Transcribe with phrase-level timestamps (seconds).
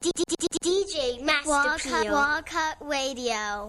[0.00, 3.66] DJ Masterpiece, Walk Up, Walk Up Radio.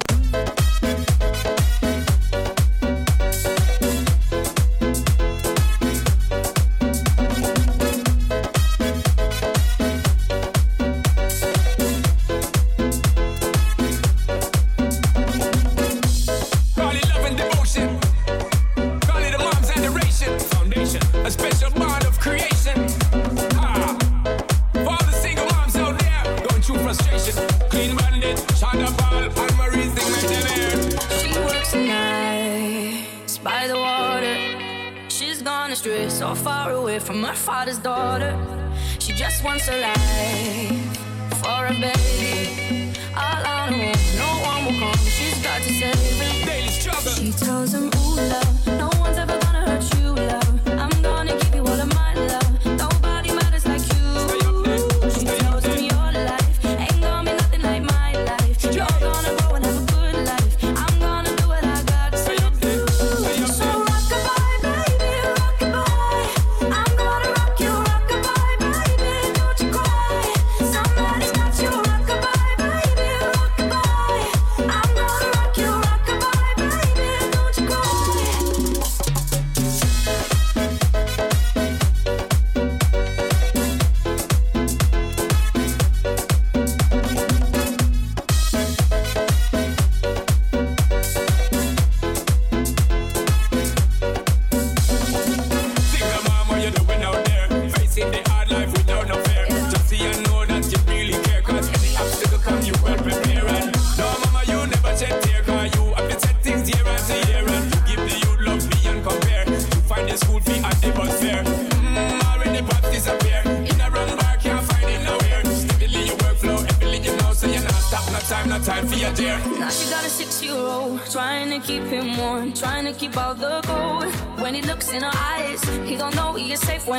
[36.19, 38.37] so far away from her father's daughter.
[38.99, 40.97] She just wants a life
[41.41, 42.91] for a baby.
[43.15, 44.99] All on her no one will come.
[45.07, 46.45] She's got to save it.
[46.45, 47.13] Daily struggle.
[47.13, 48.88] She tells him, Ooh, love, no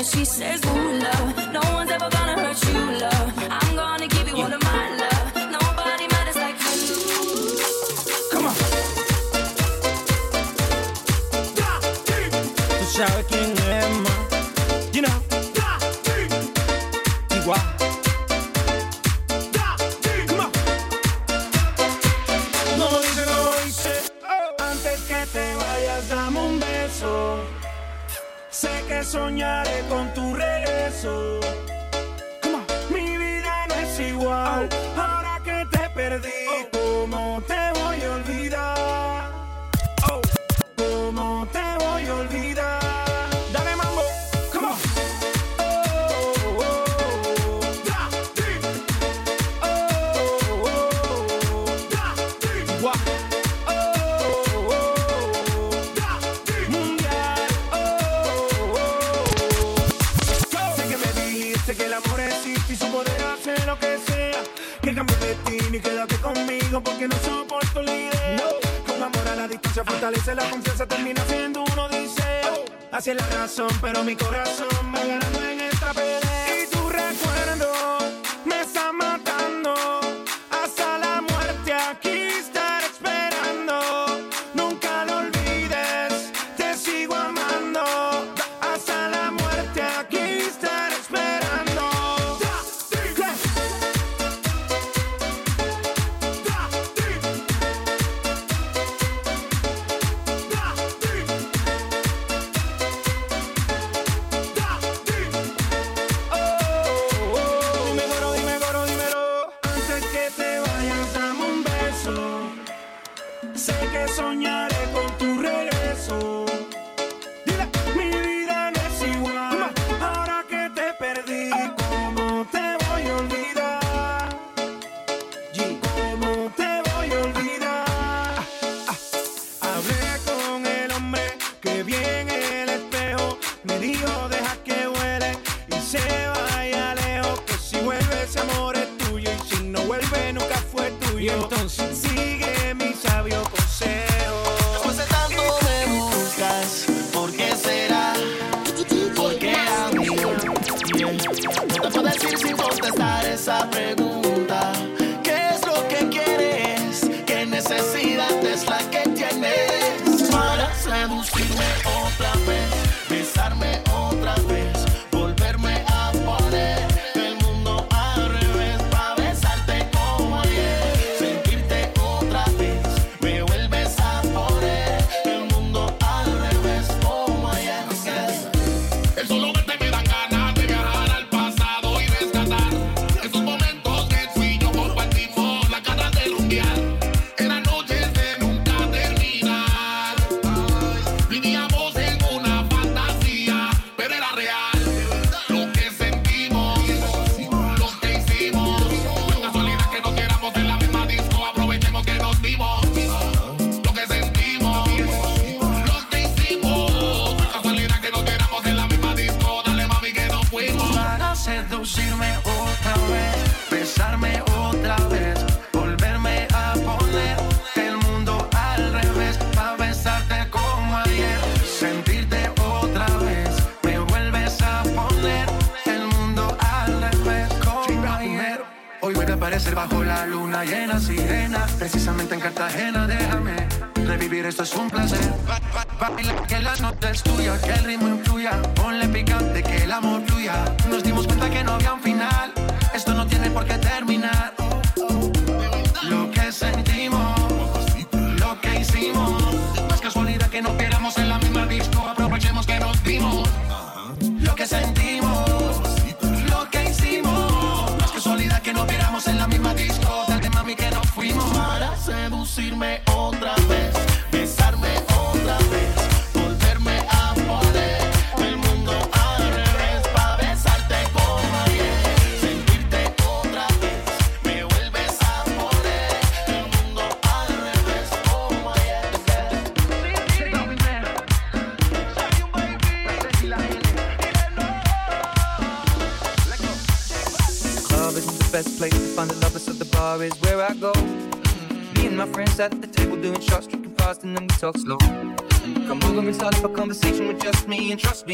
[0.03, 0.50] she said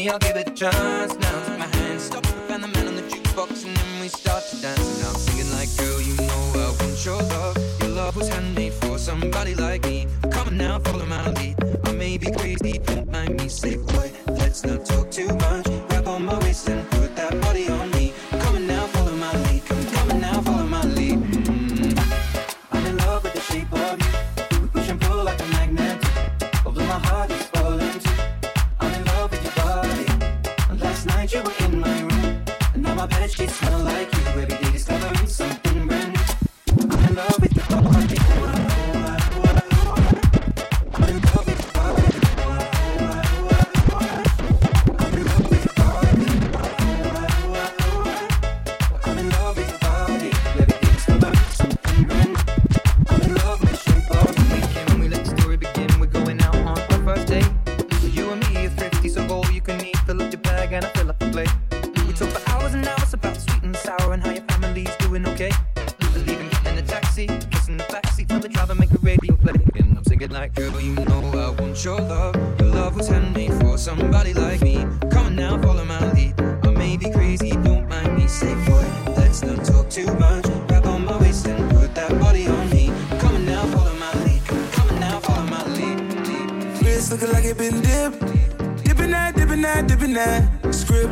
[0.09, 1.06] I'll give it a chance.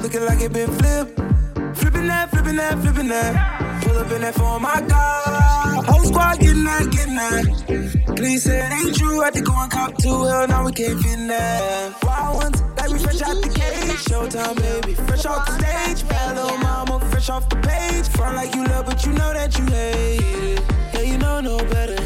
[0.05, 1.15] looking like it been flipped.
[1.79, 3.81] Flipping that, flipping that, flipping that.
[3.83, 5.85] Pull up in that for my God.
[5.85, 8.15] Whole squad getting that, getting that.
[8.15, 10.23] Clean said ain't true, I think one cop too.
[10.25, 12.03] Hell, now we can't fit in that.
[12.03, 13.97] Wild ones, like we fresh out the cage.
[14.07, 16.07] Showtime, baby, fresh off the stage.
[16.07, 18.07] Bad little mama, fresh off the page.
[18.09, 20.61] Front like you love, but you know that you hate it.
[20.93, 21.99] Yeah, you know no better.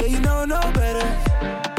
[0.00, 1.73] Yeah, you know no better.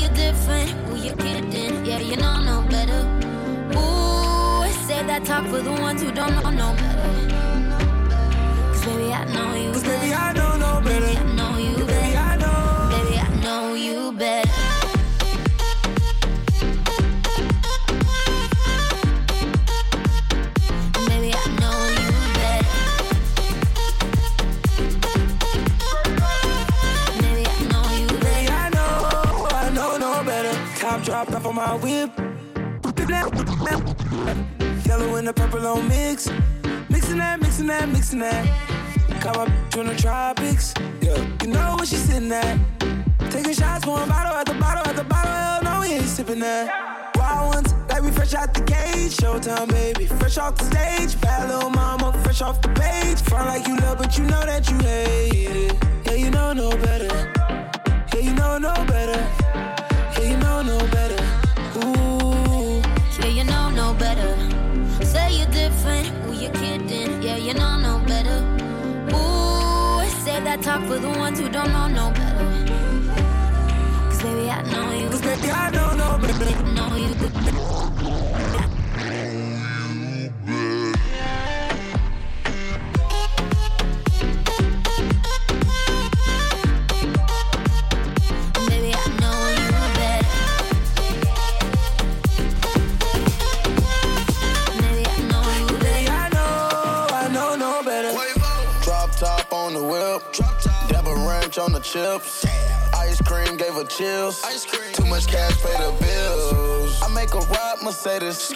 [0.00, 0.70] you're different.
[0.86, 1.84] Who you kidding?
[1.84, 3.00] Yeah, you know no better.
[3.78, 7.10] Ooh, say that talk for the ones who don't know no better.
[8.72, 9.72] Cause baby, I know you.
[9.72, 11.39] Cause baby, I know no better.
[31.04, 32.10] top dropped off on my whip.
[34.86, 36.28] Yellow and the purple on mix.
[36.88, 38.44] Mixing that, mixing that, mixing that.
[39.20, 40.74] Caught my bitch in the tropics.
[41.00, 42.58] Yeah, you know where she sitting at.
[43.30, 45.30] Taking shots, one bottle at the bottle at the bottle.
[45.30, 47.12] Hell no, we ain't sipping that.
[47.16, 49.16] Wild ones, like we fresh out the cage.
[49.16, 51.20] Showtime, baby, fresh off the stage.
[51.20, 53.20] Bad little mama, fresh off the page.
[53.22, 55.84] Front like you love, but you know that you hate it.
[56.04, 57.32] Yeah, you know no better.
[58.12, 59.69] Yeah, you know no better.
[60.18, 61.22] Yeah, you know no better.
[61.78, 62.82] Ooh.
[63.18, 64.34] Yeah, you know no better.
[65.04, 66.08] Say you're different,
[66.40, 67.22] you kidding?
[67.22, 68.38] Yeah, you know no better.
[69.14, 72.48] Ooh, save that talk for the ones who don't know no better.
[74.08, 75.08] Cause baby, I know you.
[75.08, 76.62] Cause baby, I know no better.
[76.74, 78.39] Know you.
[101.50, 102.46] much on the chips.
[102.94, 104.40] Ice cream gave her chills.
[104.44, 104.92] Ice cream.
[104.92, 107.02] Too much cash pay the bills.
[107.02, 108.52] I make a ride Mercedes.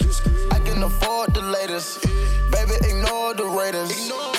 [0.51, 2.03] I can afford the latest.
[2.51, 3.89] Baby, ignore the Raiders.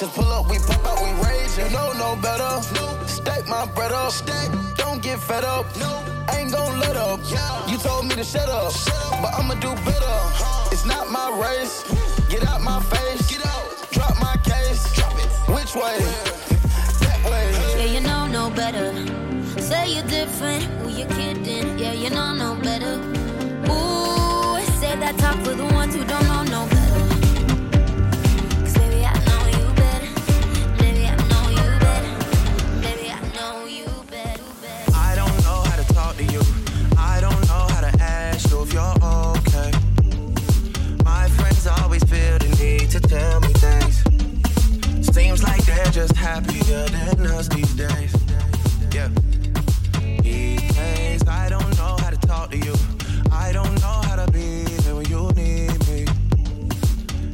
[0.00, 1.52] Just pull up, we pop out, we rage.
[1.58, 2.62] You know no better.
[3.06, 4.10] Stack my bread up.
[4.10, 4.48] Stack.
[4.76, 5.66] Don't get fed up.
[6.32, 7.20] Ain't gon' let up.
[7.68, 8.72] You told me to shut up,
[9.20, 10.16] but I'ma do better.
[10.72, 11.84] It's not my race.
[12.30, 13.36] Get out my face.
[13.90, 14.96] Drop my case.
[15.46, 16.65] Which way?
[18.72, 19.60] Better.
[19.60, 20.64] Say you're different.
[20.80, 21.78] Who you kidding?
[21.78, 22.94] Yeah, you know no better.
[23.70, 27.04] Ooh, say that talk for the ones who don't know no better.
[28.62, 30.10] 'Cause baby, I know you better.
[30.82, 32.14] Baby, I know you better.
[32.86, 34.48] Baby, I know you better.
[34.62, 34.92] better.
[35.08, 36.42] I don't know how to talk to you.
[36.98, 38.96] I don't know how to ask you if you're
[39.36, 39.70] okay.
[41.04, 43.96] My friends always feel the need to tell me things.
[45.14, 48.25] Seems like they're just happier than us these days.
[51.28, 52.74] I don't know how to talk to you.
[53.30, 56.06] I don't know how to be there when you need me.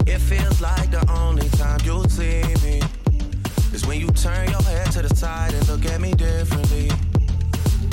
[0.07, 2.83] It feels like the only time you see me
[3.73, 6.90] is when you turn your head to the side and look at me differently.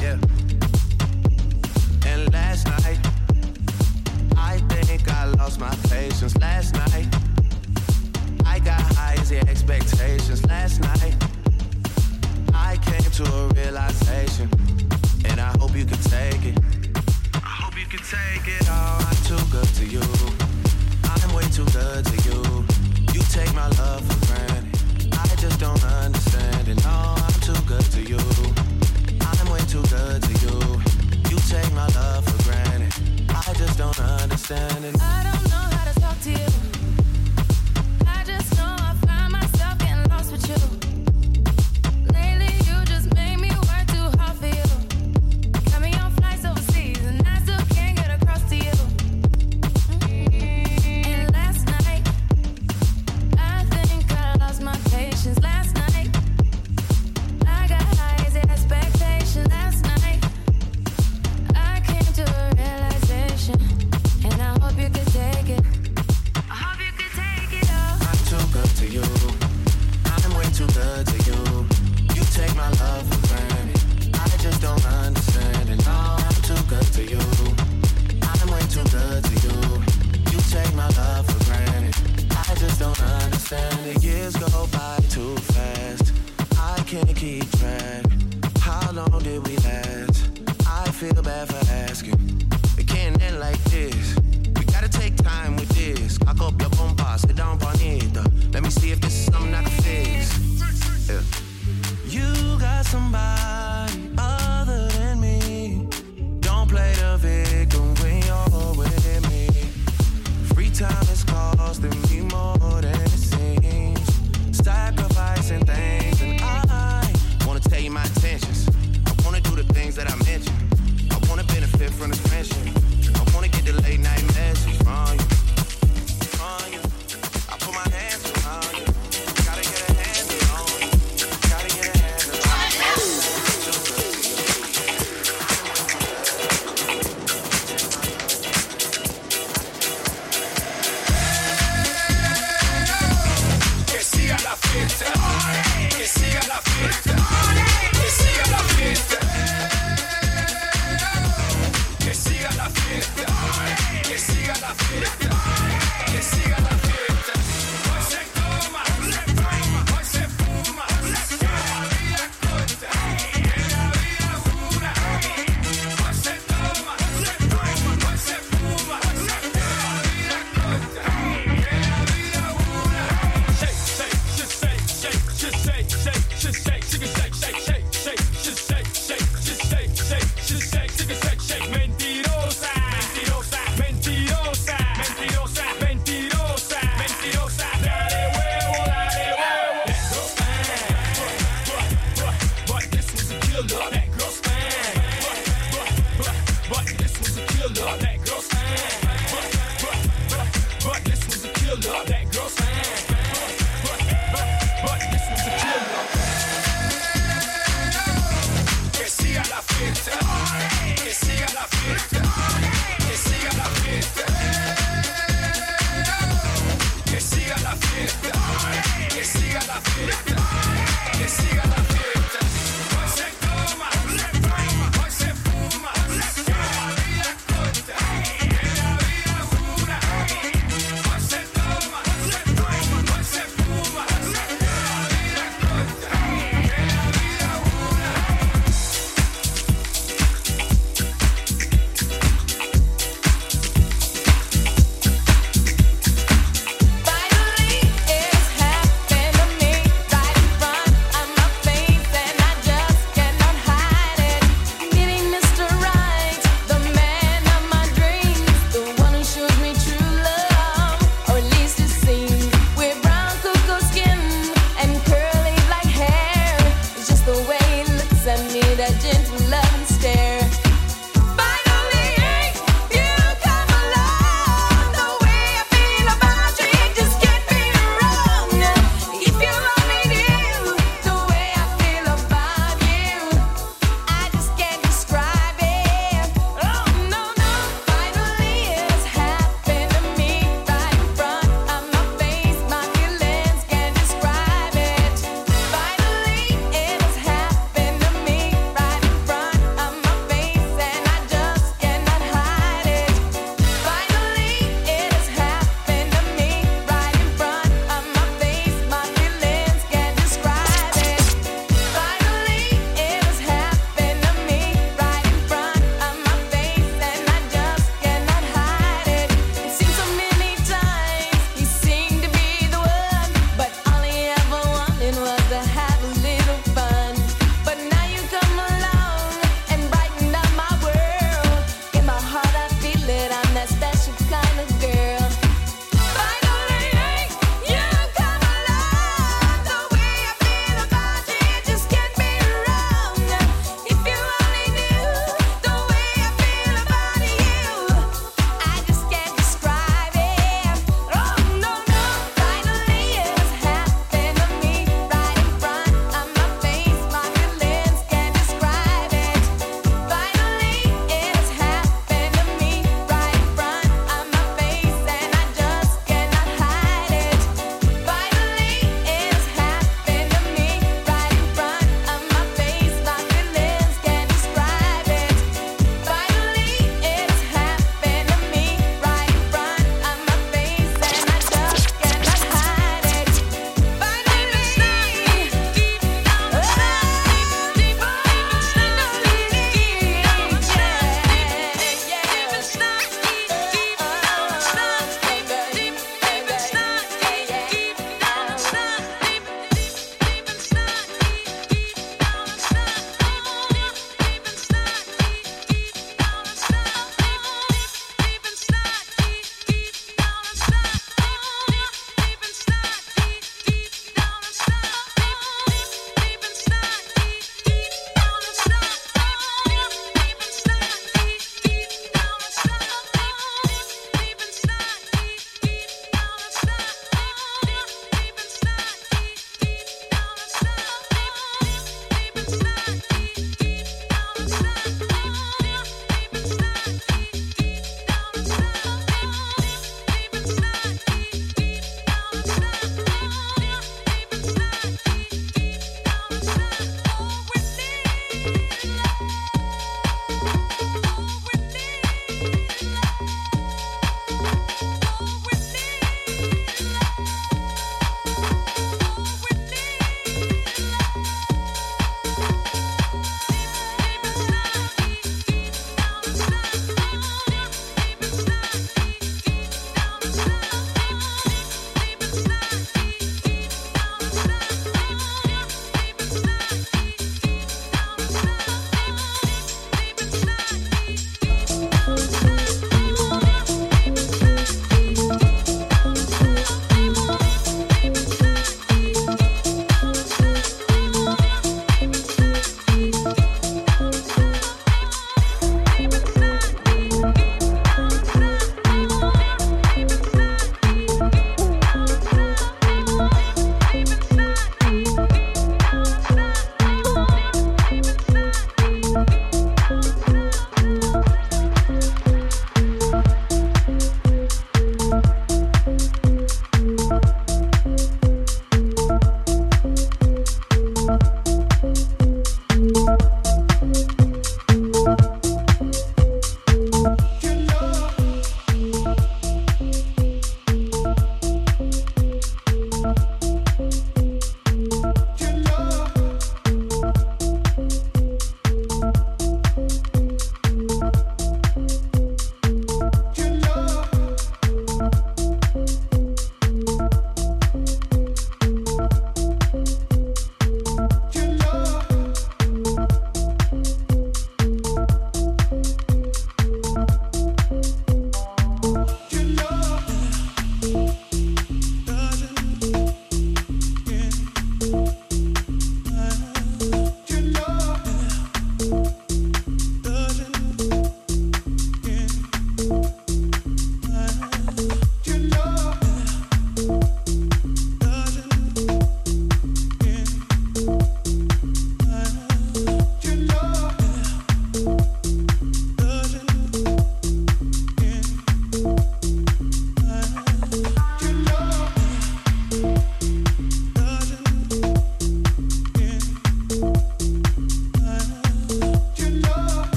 [0.00, 0.16] Yeah.
[2.06, 2.98] And last night,
[4.36, 6.34] I think I lost my patience.
[6.38, 7.14] Last night,
[8.46, 10.44] I got high as the expectations.
[10.46, 11.14] Last night,
[12.58, 14.50] I came to a realization,
[15.24, 16.58] and I hope you can take it.
[17.34, 18.62] I hope you can take it.
[18.68, 20.02] Oh, I'm too good to you.
[21.04, 22.64] I'm way too good to you.
[23.14, 24.64] You take my love for granted.
[25.12, 26.82] I just don't understand it.
[26.84, 28.20] No, I'm too good to you.
[29.20, 30.58] I'm way too good to you.
[31.30, 32.92] You take my love for granted.
[33.30, 34.94] I just don't understand it.
[35.00, 36.67] I don't know how to talk to you.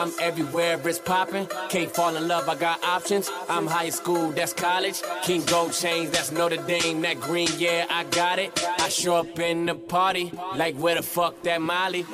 [0.00, 1.46] I'm everywhere, it's popping.
[1.68, 3.30] Can't fall in love, I got options.
[3.50, 5.02] I'm high school, that's college.
[5.22, 7.02] King Gold Chains, that's Notre Dame.
[7.02, 8.50] That green, yeah, I got it.
[8.78, 12.06] I show up in the party, like where the fuck that Molly?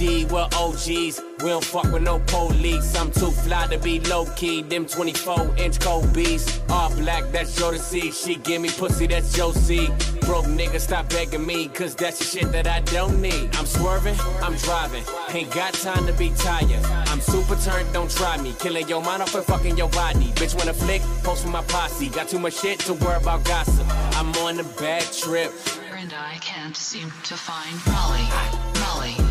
[0.00, 1.20] OD, we're OGs.
[1.42, 2.96] We don't fuck with no police.
[2.96, 4.62] I'm too fly to be low key.
[4.62, 6.60] Them 24 inch Kobe's.
[6.70, 8.10] All black, that's see.
[8.10, 9.88] She give me pussy, that's Josie.
[10.22, 13.54] Broke nigga, stop begging me, cause that's the shit that I don't need.
[13.56, 15.04] I'm swerving, I'm driving.
[15.30, 16.84] Ain't got time to be tired.
[17.08, 18.54] I'm super turned, don't try me.
[18.58, 20.32] Killing your mind off and fucking your body.
[20.36, 22.08] Bitch, wanna flick, post with my posse.
[22.08, 23.86] Got too much shit to worry about gossip.
[24.16, 25.52] I'm on a bad trip.
[25.92, 28.24] And I can't seem to find Molly,
[28.80, 29.29] Molly,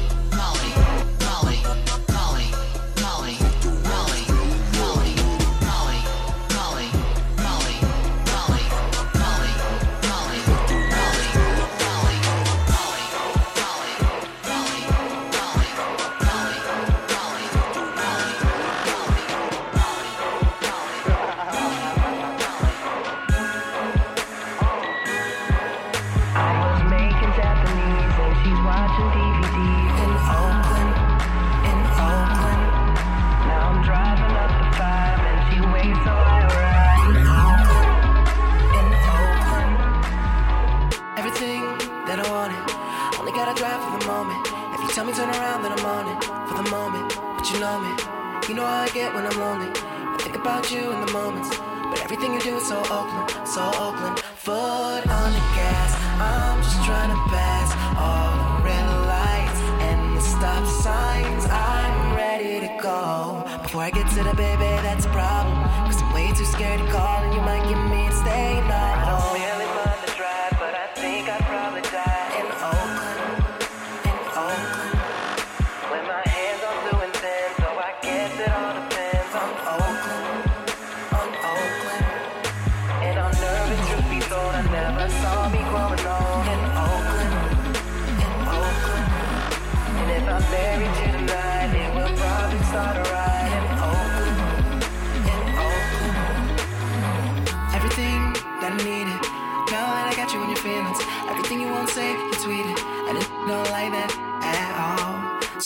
[47.69, 49.69] But you know me, you know how I get when I'm lonely.
[49.69, 53.62] I think about you in the moments, but everything you do is so Oakland, so
[53.77, 54.17] Oakland.
[54.41, 60.21] Foot on the gas, I'm just trying to pass all the red lights and the
[60.21, 61.45] stop signs.
[61.45, 63.45] I'm ready to go.
[63.62, 65.62] Before I get to the baby, that's a problem.
[65.86, 69.08] Cause I'm way too scared to call, and you might give me a stay night.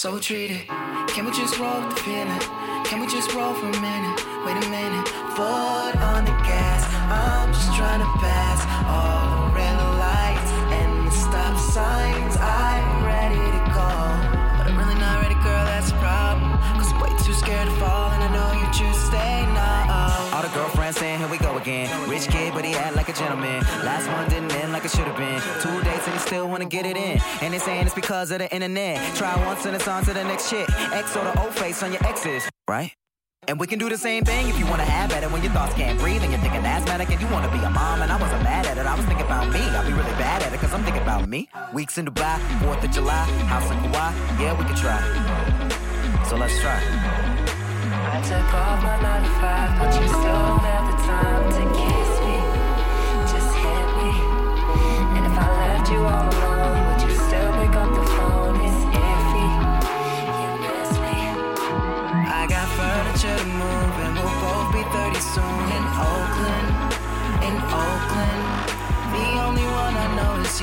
[0.03, 0.67] So treat it.
[1.15, 2.41] Can we just roll with the feeling?
[2.83, 4.19] Can we just roll for a minute?
[4.43, 5.07] Wait a minute.
[5.31, 6.83] Foot on the gas.
[7.07, 12.35] I'm just trying to pass all the red lights and the stop signs.
[12.35, 13.87] I'm ready to go.
[14.59, 16.51] But I'm really not ready, girl, that's a problem.
[16.75, 20.31] Cause I'm way too scared to fall, and I know you choose to stay now.
[20.33, 21.87] All the girlfriends saying, here we go again.
[22.09, 23.63] Rich kid, but he act like a gentleman.
[23.85, 25.39] Last one didn't end like it should have been.
[25.61, 25.79] Two
[26.33, 27.21] still wanna get it in.
[27.41, 28.97] And they saying it's because of the internet.
[29.15, 30.67] Try once and it's on to the next chick.
[30.91, 32.91] X or the old face on your exes, right?
[33.47, 35.51] And we can do the same thing if you wanna have at it when your
[35.51, 38.01] thoughts can't breathe and you're thinking asthmatic and you wanna be a mom.
[38.01, 39.59] And I wasn't mad at it, I was thinking about me.
[39.59, 41.49] I'll be really bad at it cause I'm thinking about me.
[41.71, 44.09] Weeks in Dubai, 4th of July, house in Kauai.
[44.41, 45.01] Yeah, we can try.
[46.29, 46.79] So let's try.
[48.15, 50.92] I took off my 9 to 5, but you still don't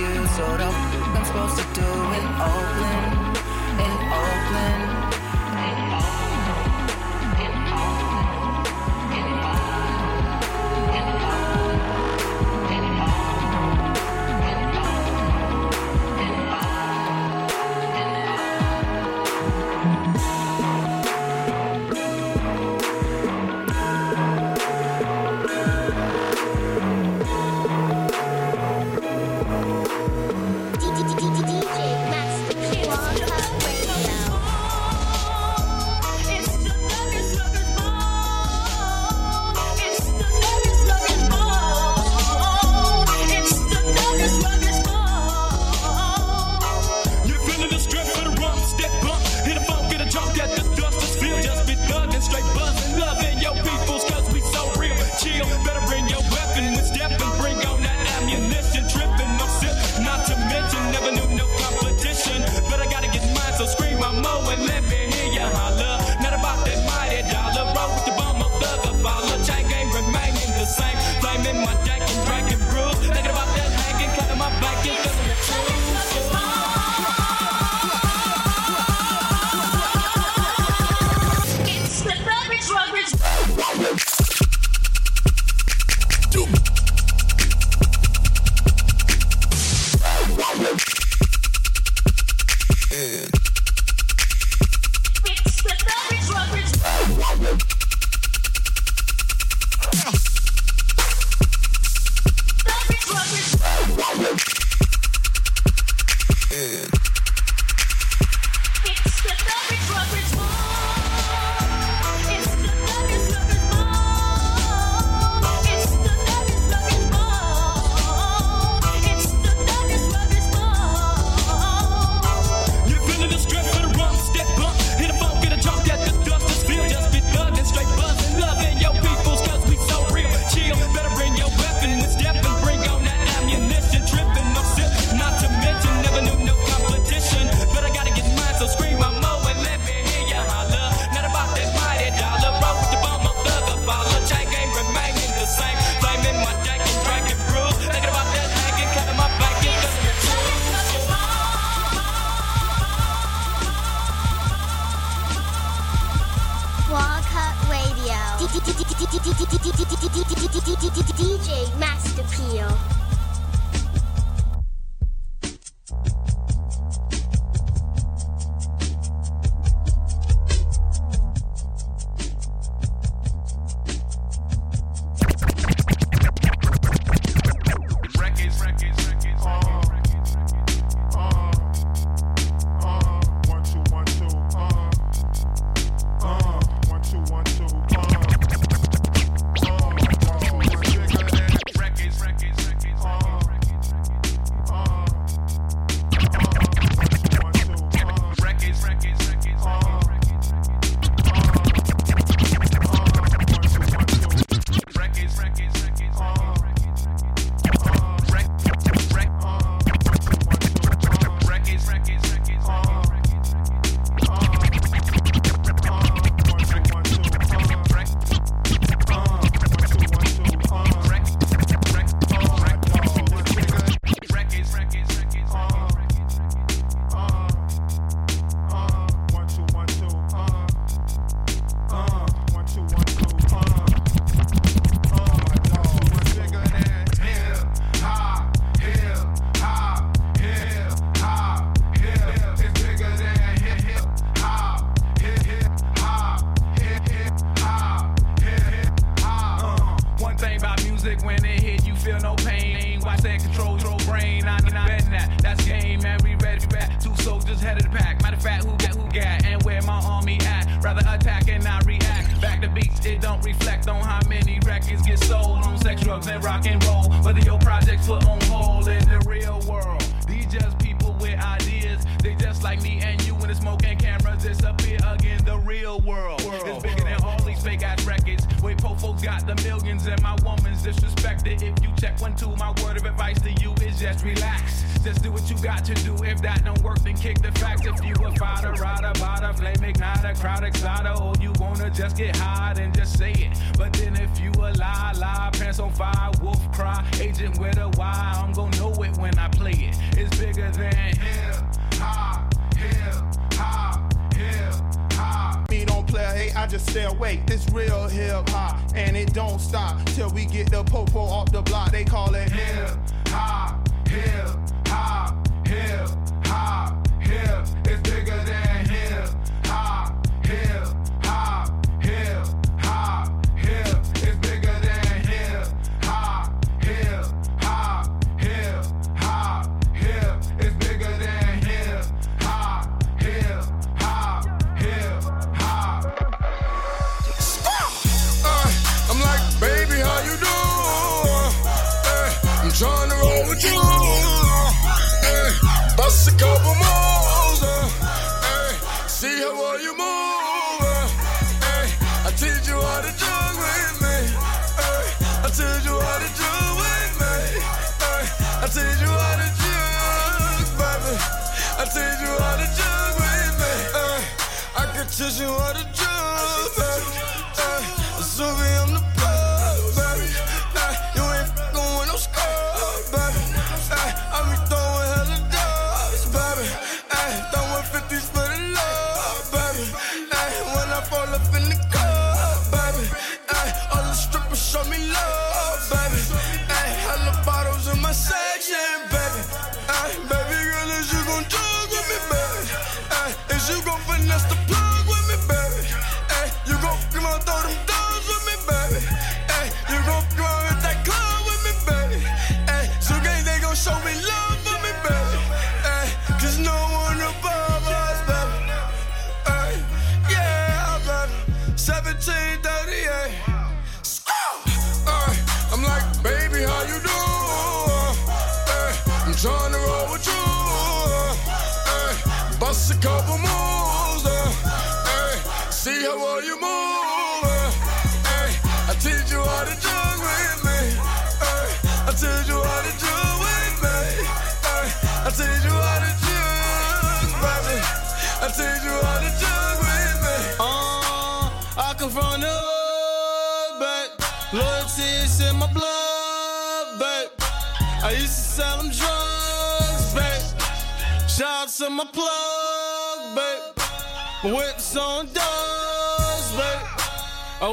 [0.00, 3.36] you, so the f- I'm supposed to do in Oakland,
[3.84, 5.19] in Oakland.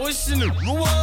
[0.07, 0.49] emotional.
[0.63, 0.96] Whoa.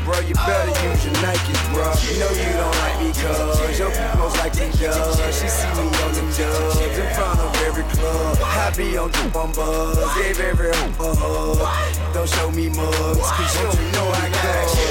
[0.00, 0.18] bro.
[0.20, 1.84] You better use your Nikes, bro.
[2.06, 5.36] You know you don't like me, cuz your people's like me, cuz.
[5.38, 8.38] She see me on the dubs in front of every club.
[8.42, 12.14] I be on the on buzz, gave every hope a hug.
[12.14, 14.88] Don't show me mugs, cause you don't know I got you.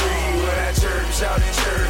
[0.00, 1.85] Free with that church, out in church.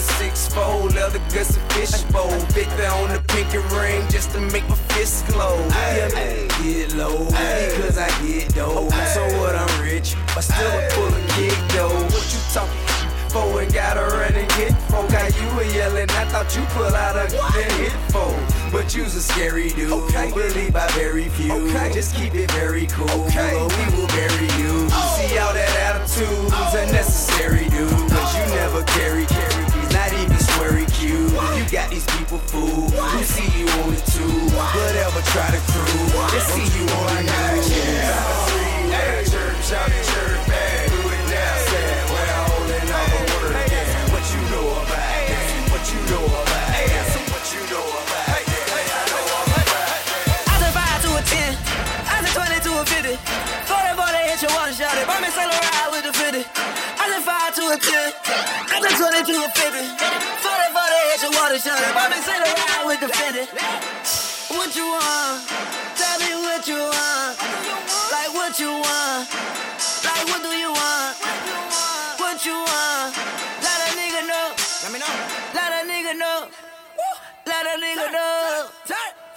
[0.00, 2.30] Six Love the guts of fish bowl.
[2.56, 5.56] Victor on the pinky ring just to make my fist glow.
[5.70, 8.88] Ay, ay, get low, ay, because I get dough.
[8.92, 11.88] Ay, so what, I'm rich, but still ay, a full of kick though.
[11.88, 12.90] What you talking?
[13.30, 15.06] foe and got a running hit for.
[15.08, 18.34] Got you were yelling, I thought you pull out a and hit for.
[18.72, 19.92] But you's a scary dude.
[19.92, 20.30] Okay.
[20.30, 21.52] Believe by very few.
[21.52, 21.92] Okay.
[21.92, 23.10] Just keep it very cool.
[23.26, 23.54] Okay.
[23.54, 24.86] Or we will bury you.
[24.90, 25.18] Oh.
[25.18, 26.82] See all that attitude's oh.
[26.82, 27.90] unnecessary, dude.
[28.10, 29.49] Cause you never carry, carry.
[29.92, 31.32] Not even sweary cute.
[31.32, 32.92] You got these people fooled.
[32.92, 36.10] Who see you on the tube, but ever try to crew.
[36.30, 37.68] They see you on the news.
[37.70, 38.90] Yeah.
[38.90, 40.29] Hey, church, out church.
[57.70, 59.62] you I just want it to a 50.
[59.62, 61.78] 40, 40, hit your water shot.
[61.78, 63.46] I've been sitting around with the 50.
[64.58, 65.46] What you want?
[65.94, 67.38] Tell me what you want.
[68.10, 69.22] Like what you want.
[70.02, 71.14] Like what do you want?
[72.18, 73.14] What you want?
[73.62, 74.46] Let a nigga know.
[74.82, 75.14] Let me know.
[75.54, 76.48] Let a nigga know.
[77.46, 78.66] Let a nigga know.
[78.84, 79.29] Turn.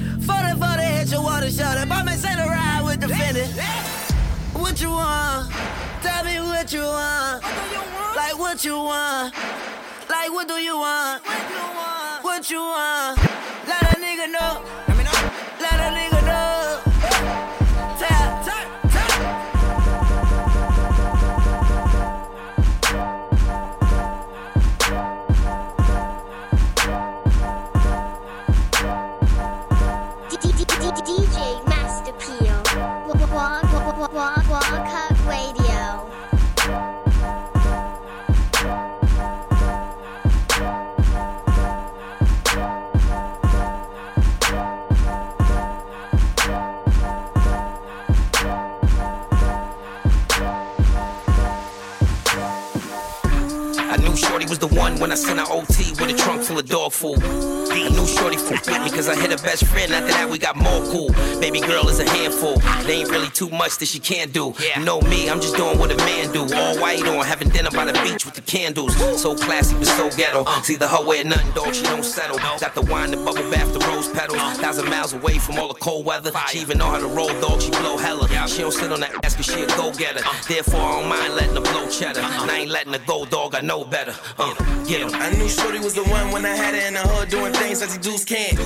[0.00, 0.22] minute.
[0.22, 1.90] Photo, photo, hit your water shut up.
[1.90, 3.50] I'ma ride with the finish.
[4.54, 5.50] What you want?
[6.02, 7.42] Tell me what you want.
[8.16, 9.34] Like what you want?
[10.08, 11.22] Like what do you want?
[12.22, 13.18] What you want?
[13.66, 14.97] Let a nigga know.
[54.58, 57.18] Was the one when I sent her OT with a trunk full of dog food.
[57.70, 59.92] I knew Shorty fucked with me cause I hit her best friend.
[59.92, 61.10] After that, we got more cool.
[61.40, 62.56] Baby girl is a handful.
[62.84, 64.54] There ain't really too much that she can't do.
[64.76, 66.42] You know me, I'm just doing what a man do.
[66.54, 68.96] All white on, having dinner by the beach with the candles.
[69.20, 70.44] So classy, but so ghetto.
[70.62, 72.38] See the way or nothing, dog, she don't settle.
[72.38, 74.38] Got the wine, the bubble bath, the rose petals.
[74.58, 76.32] Thousand miles away from all the cold weather.
[76.48, 78.28] She even know how to roll, dog, she blow hella.
[78.48, 80.22] She don't sit on that ass cause she a go-getter.
[80.48, 82.20] Therefore, I don't mind letting her blow cheddar.
[82.20, 84.14] And I ain't letting her go, dog, I know better.
[84.38, 84.47] Uh,
[84.86, 85.10] get him.
[85.12, 87.80] I knew Shorty was the one when I had her in the hood doing things
[87.80, 88.58] that the dudes can't.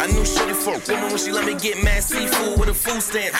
[0.00, 3.02] I knew Shorty for woman when she let me get mad seafood with a food
[3.02, 3.34] stamp.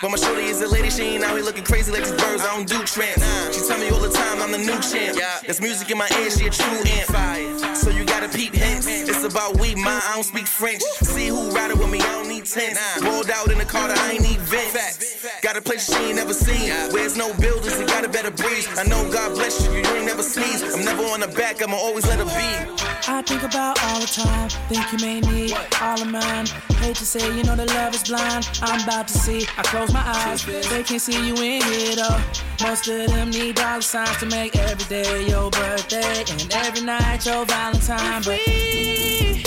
[0.00, 2.42] But my Shorty is a lady, she ain't out here looking crazy like these birds.
[2.42, 3.22] I don't do trance.
[3.54, 5.18] She tell me all the time I'm the new champ.
[5.44, 7.76] There's music in my ear, she a true amp.
[7.76, 8.86] So you gotta peep hints.
[8.86, 10.82] It's about we, my I don't speak French.
[11.02, 12.80] See who riding with me, I don't need tents.
[13.02, 15.16] Rolled out in the car, I ain't need vents.
[15.42, 16.70] Got a place she ain't never seen.
[16.92, 18.66] Where's no buildings, and got a better breeze.
[18.78, 20.62] I know God bless you, you ain't never sneeze.
[20.62, 22.82] I'm never on the back, I'ma always let her be.
[23.08, 24.48] I think about all the time.
[24.68, 26.46] Think you may need all of mine.
[26.80, 28.48] Hate to say, you know that love is blind.
[28.62, 29.46] I'm about to see.
[29.56, 30.44] I close my eyes.
[30.44, 32.20] They can't see you in here though.
[32.62, 37.24] Most of them need dollar signs to make every day your birthday and every night
[37.26, 38.22] your Valentine.
[38.24, 39.42] But we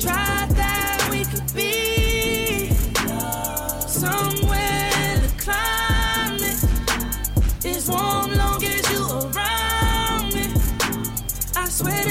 [0.00, 0.35] tried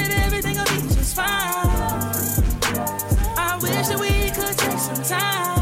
[0.08, 1.26] that everything will be just fine.
[3.38, 5.55] I wish that we could take some time.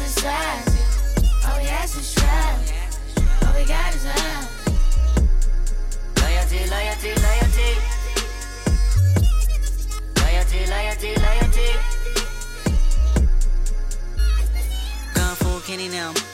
[0.00, 0.69] Die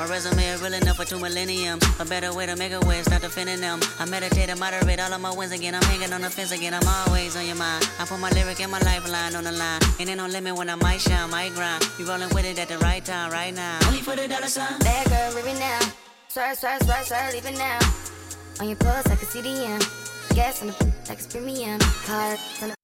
[0.06, 1.82] My resume real enough for two millenniums.
[1.98, 3.80] A better way to make a way, stop defending them.
[3.98, 5.74] I meditate and moderate all of my wins again.
[5.74, 6.74] I'm hanging on the fence again.
[6.74, 7.90] I'm always on your mind.
[7.98, 9.80] I put my lyric and my lifeline on the line.
[9.98, 11.82] And ain't no limit when I might shine, might grind.
[11.98, 13.80] You rolling with it at the right time, right now.
[13.88, 14.78] Only for the dollar sign.
[14.78, 15.80] Bad girl, it now.
[16.28, 17.80] Swerve, swerve, swerve, leave it now.
[18.60, 19.80] On your pulse, I can see the M.
[20.36, 21.80] Gas on the like it's premium.
[22.06, 22.75] Car on the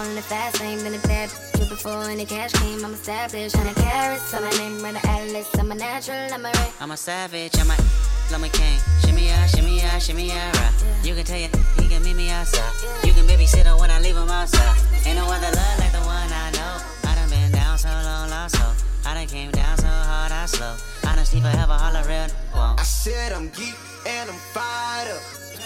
[0.00, 2.84] on the fast lane, been a bad bitch before and the cash came.
[2.84, 3.54] I'm established.
[3.56, 5.48] Hundred carats, on my name, run the atlas.
[5.58, 6.70] I'm a natural, I'm a ray.
[6.80, 7.76] I'm a savage, I'm a,
[8.32, 8.78] I'm a king.
[9.04, 10.72] Shimmy ya, shimmy ya, shimmy ya, right.
[11.04, 11.48] You can tell you,
[11.78, 12.72] he can meet me outside.
[13.04, 14.76] You can babysit her when I leave him outside.
[15.04, 16.74] Ain't no other love like the one I know.
[17.04, 18.66] I done been down so long, lost so.
[19.04, 20.76] I done came down so hard, I slow.
[21.06, 22.80] Honestly, forever, all I real won't.
[22.80, 23.76] I said I'm geek
[24.06, 25.49] and I'm fired up.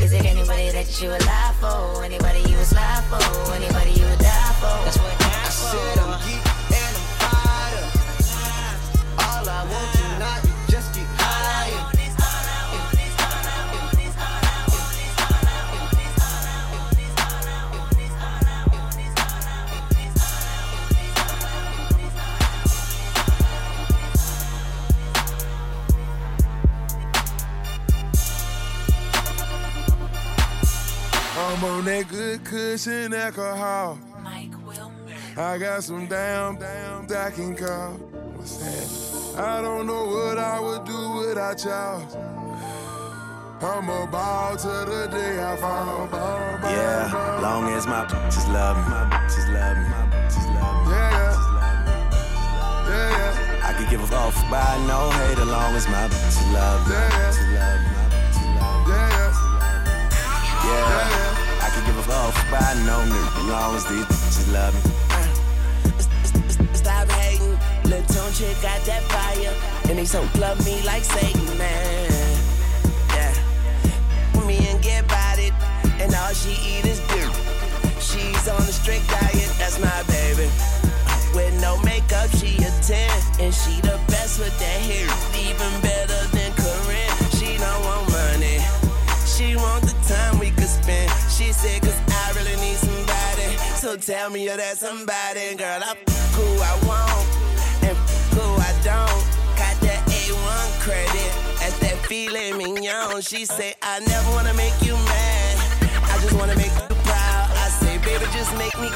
[0.00, 2.04] Is it anybody that you would lie for?
[2.04, 3.52] Anybody you would slide for?
[3.52, 4.84] Anybody you would die for?
[4.84, 6.38] That's what I said I'm geek
[6.70, 7.82] and I'm fired
[8.30, 9.42] up.
[9.42, 9.97] All I want
[31.50, 33.98] I'm on that good cushion alcohol.
[34.22, 34.92] Mike Wilmer.
[35.36, 37.92] I got some damn, damn I can call.
[38.36, 39.40] What's that?
[39.40, 42.02] I don't know what I would do without y'all.
[43.60, 46.06] I'm a ball to the day I fall.
[46.06, 47.40] Ball, ball, Yeah, ball.
[47.42, 50.92] long as my bitches love me, my bitches love me, my bitches love me.
[50.92, 51.34] Yeah, yeah.
[52.88, 56.86] Yeah, I could give a fuck by no hate, as long as my bitches love
[56.86, 58.98] me, my bitches love me, my bitches love me.
[60.68, 61.37] Yeah, I could give
[61.98, 64.80] a fuck by no nigga, as long as these bitches love me.
[66.74, 67.58] Stop hating.
[67.90, 69.54] Lil' Tunechi got that fire.
[69.88, 72.10] And they so love me like Satan, man.
[73.14, 74.46] Yeah.
[74.46, 75.52] Me and get about it.
[76.00, 77.32] And all she eat is dirt.
[78.00, 80.48] She's on a strict diet, that's my baby.
[81.34, 83.10] With no makeup, she a 10.
[83.40, 85.08] And she the best with that hair.
[85.34, 86.27] Even better
[93.78, 95.54] So tell me you're that somebody.
[95.54, 97.28] Girl, I f- who I want
[97.86, 97.96] and
[98.34, 99.22] who I don't.
[99.54, 101.30] Got that A1 credit.
[101.60, 103.20] That's that filet mignon.
[103.22, 105.56] She say, I never wanna make you mad.
[106.10, 107.50] I just wanna make you proud.
[107.54, 108.90] I say, baby, just make me.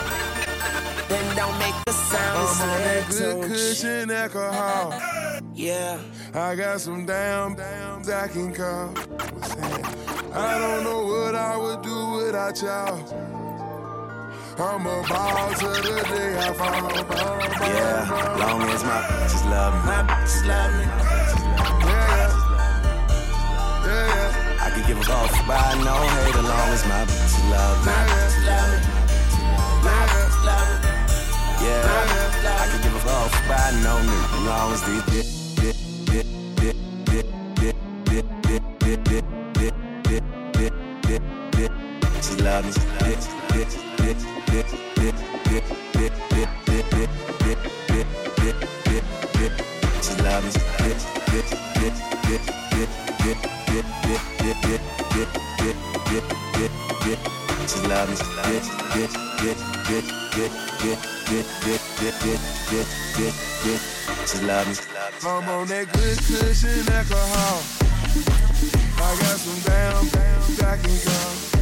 [1.09, 2.49] Then don't make a sound.
[2.49, 4.95] I'm on that good cushion alcohol.
[5.55, 6.01] Yeah.
[6.35, 8.93] I got some damn, damn I can call.
[10.35, 13.42] I don't know what I would do without y'all.
[14.59, 16.69] I'm a ball to the day I fall.
[16.69, 20.85] Ball, ball, Yeah, long as my bitches love me, my bitches love me.
[24.61, 27.93] I could give a fuck by no hate, as long as my bitches love me,
[27.93, 28.37] my bitches
[30.45, 30.69] love.
[31.63, 31.89] Yeah,
[32.45, 35.77] I could give a fuck by no nigga, as long as these bit, bit,
[36.07, 36.27] bit,
[36.57, 36.77] bit,
[37.07, 37.27] bit,
[38.05, 39.25] bit, bit, bit, bit,
[42.23, 42.73] she love me.
[42.73, 42.81] She
[50.23, 50.51] love me.
[57.67, 58.17] She love me.
[64.27, 64.75] She love me.
[65.25, 67.63] I'm on that good cushion alcohol.
[68.97, 71.62] I got some damn, damn, I can come.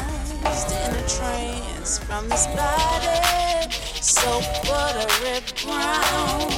[1.99, 3.71] from this body.
[4.01, 6.51] So buttery brown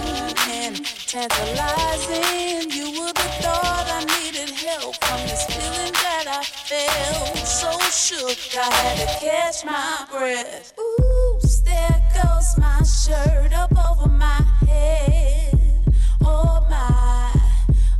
[0.50, 2.70] and tantalizing.
[2.72, 7.38] You would have thought I needed help from this feeling that I felt.
[7.38, 10.74] So shook, I had to catch my breath.
[10.80, 15.84] Oops, there goes my shirt up over my head.
[16.22, 17.32] Oh my.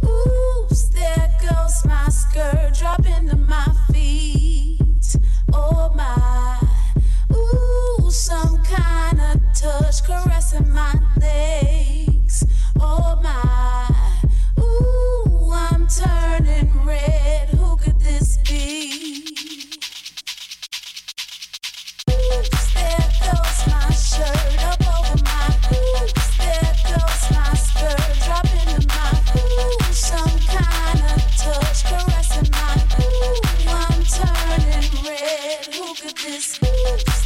[0.04, 5.16] Oops, there goes my skirt dropping to my feet.
[5.52, 6.63] Oh my
[8.14, 12.46] some kind of touch caressing my legs.
[12.80, 13.90] Oh my,
[14.62, 17.50] ooh, I'm turning red.
[17.50, 19.26] Who could this be?
[22.08, 25.58] Oops, there goes my shirt up over my.
[25.72, 29.10] Oops, there goes my skirt dropping in my.
[29.38, 32.76] Ooh, some kind of touch caressing my.
[33.02, 35.66] Ooh, I'm turning red.
[35.74, 37.23] Who could this be?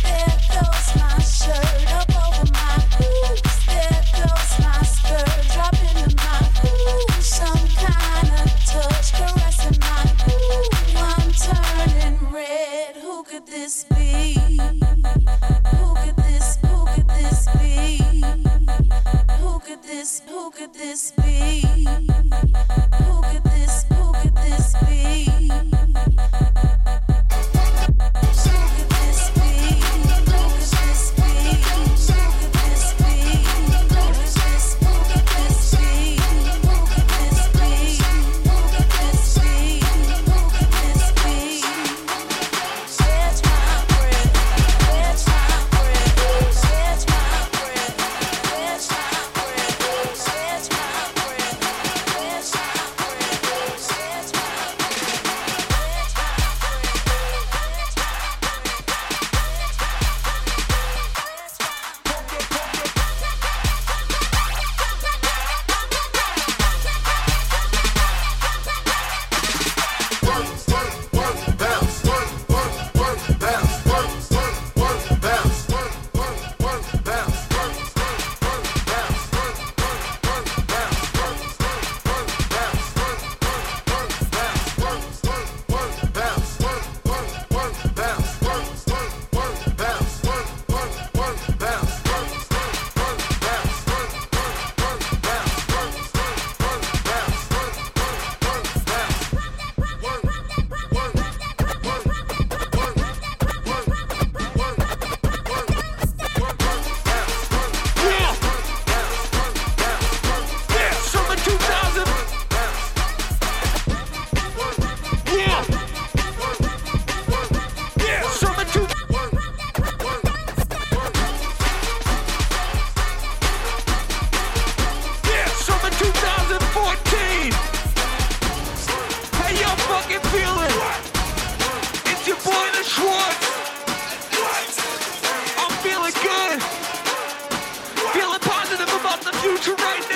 [139.62, 140.07] to right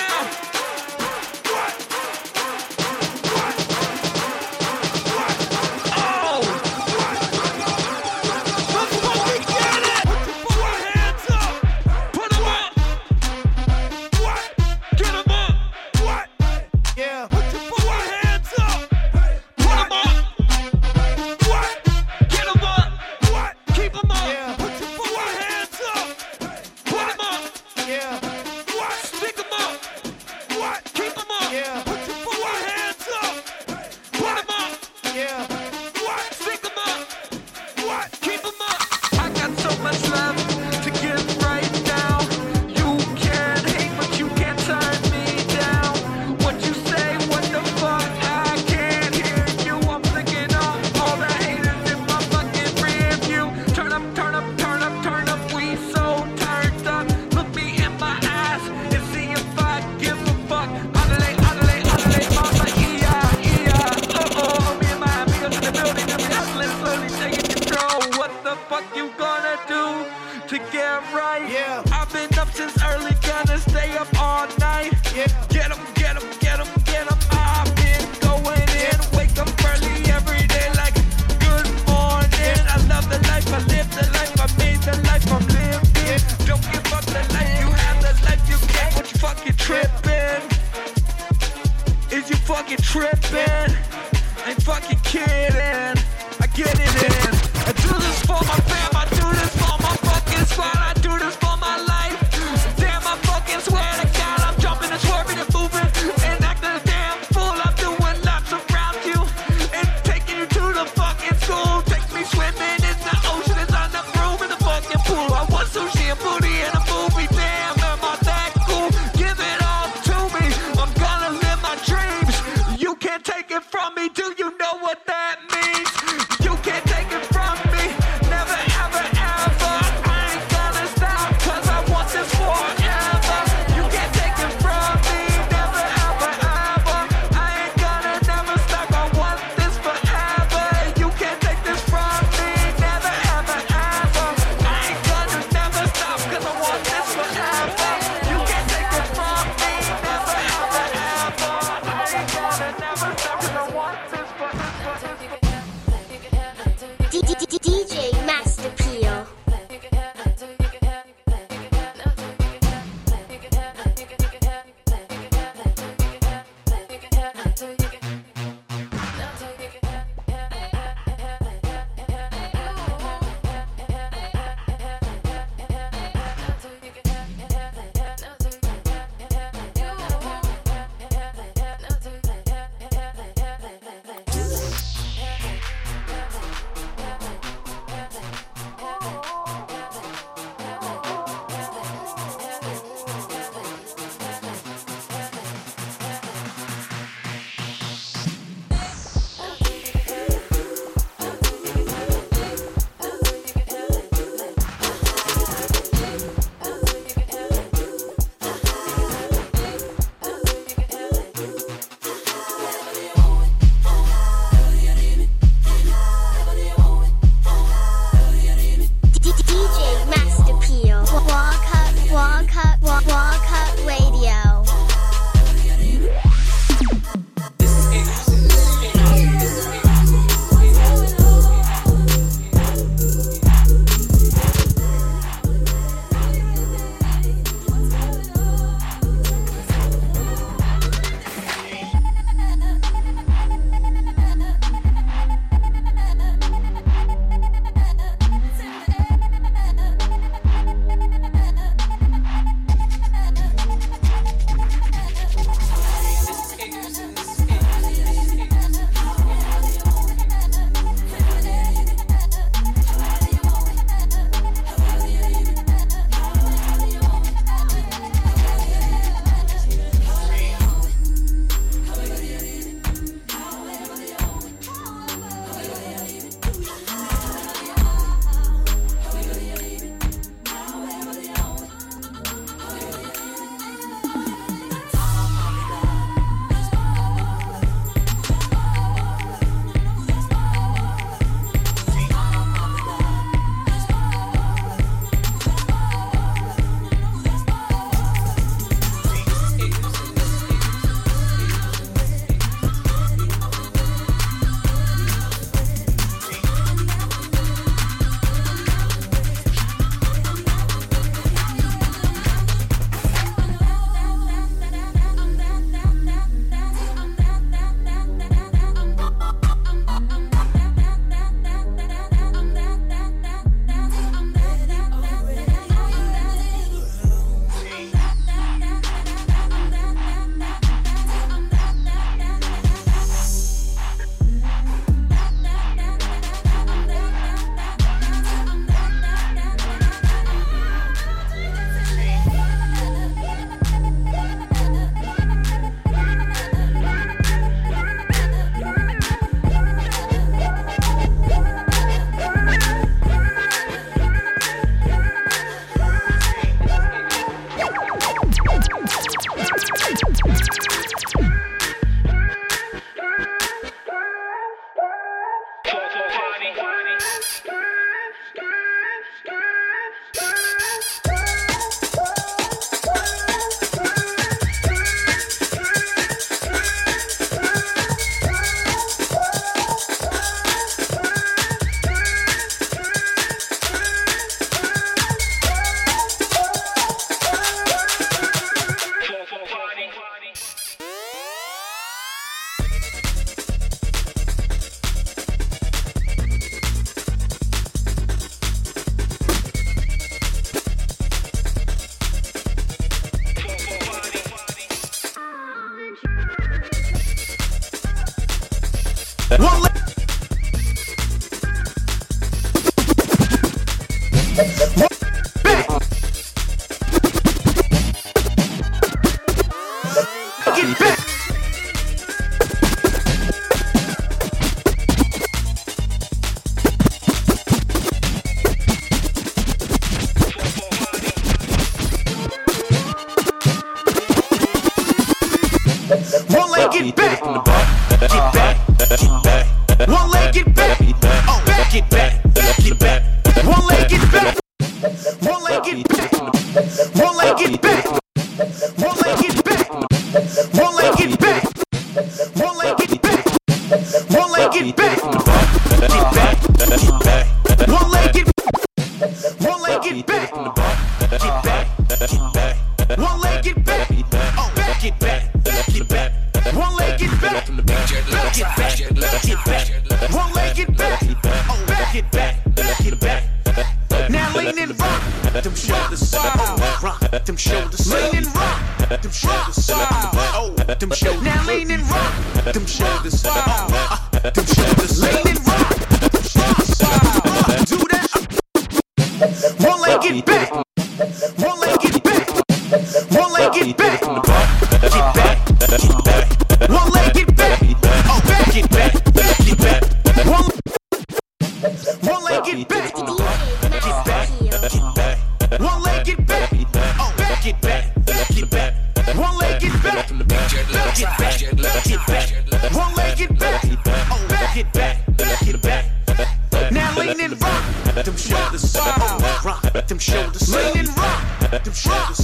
[519.88, 520.54] them shoulders.
[520.54, 522.21] Lean and rock them shoulders.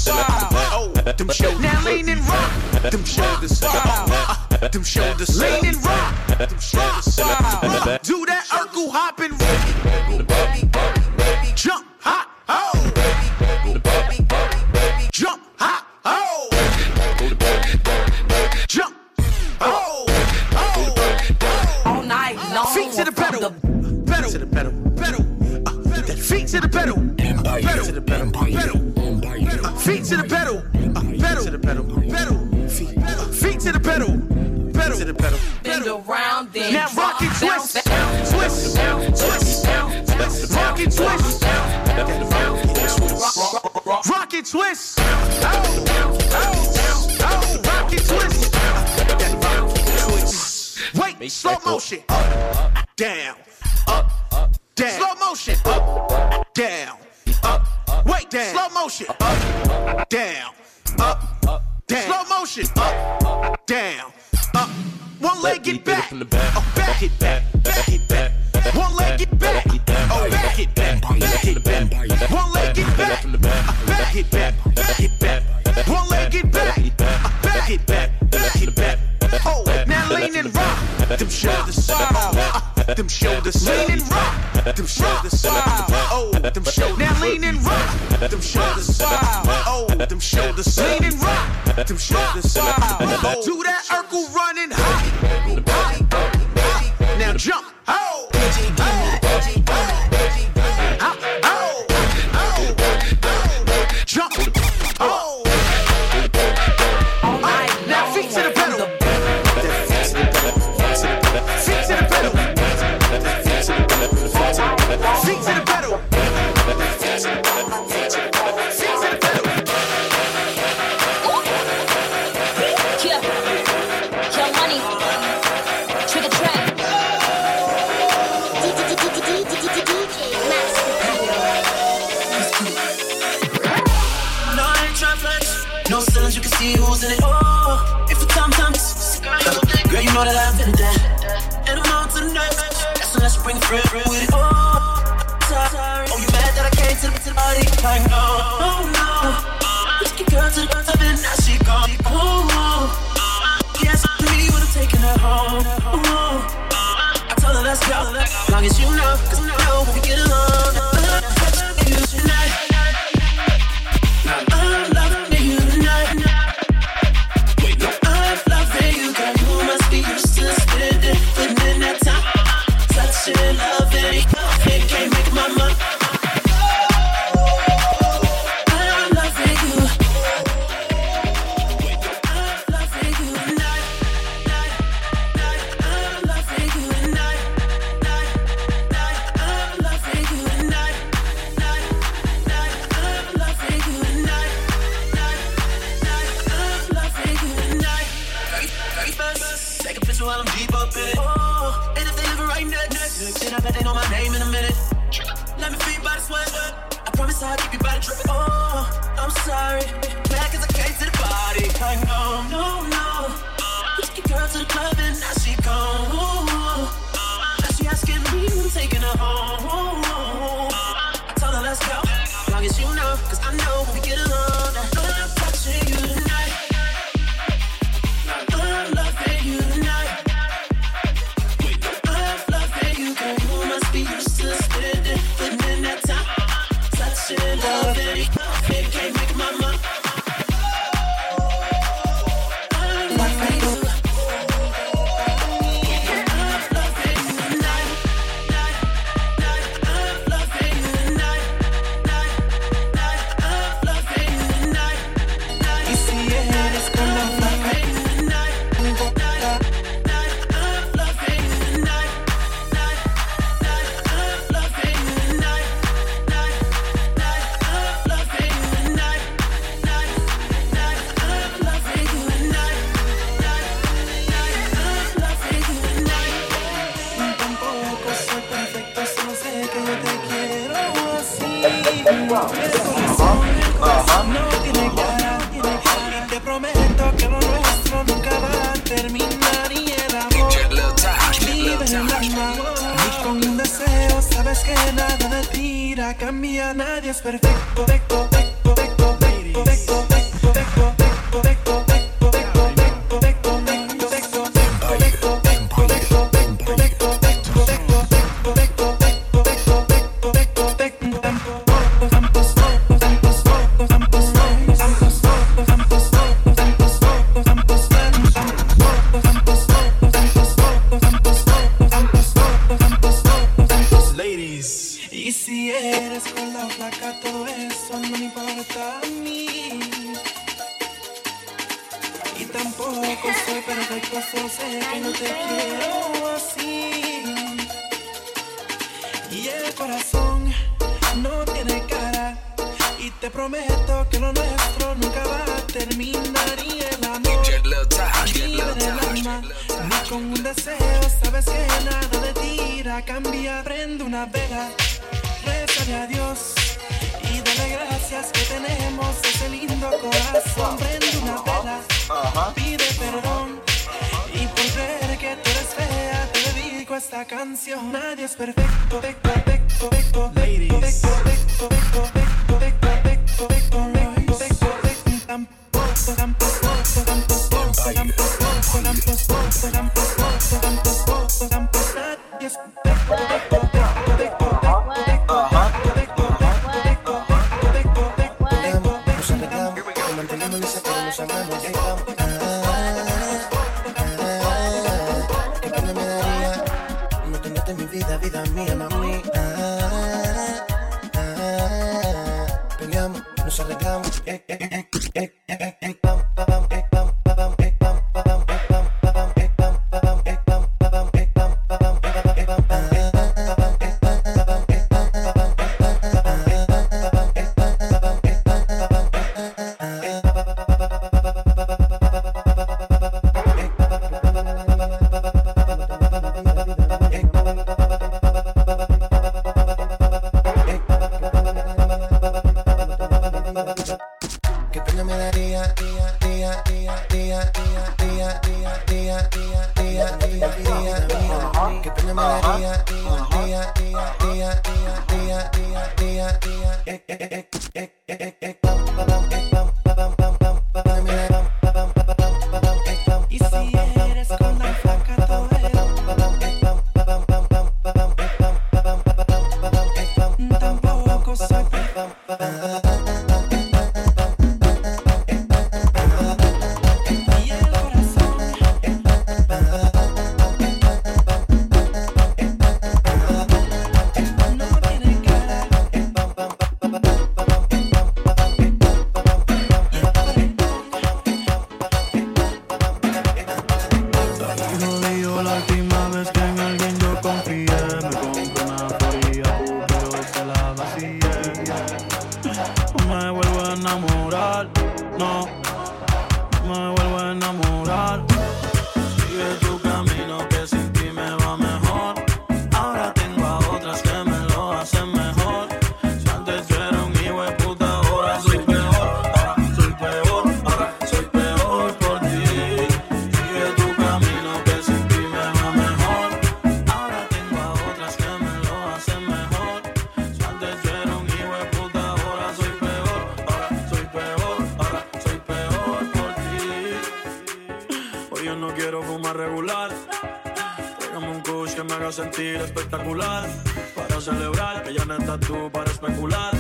[532.47, 533.49] espectacular
[533.95, 536.55] para celebrar que ya no estás tú para especular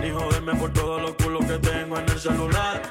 [0.00, 2.82] ni joderme por todos los culos que tengo en el celular.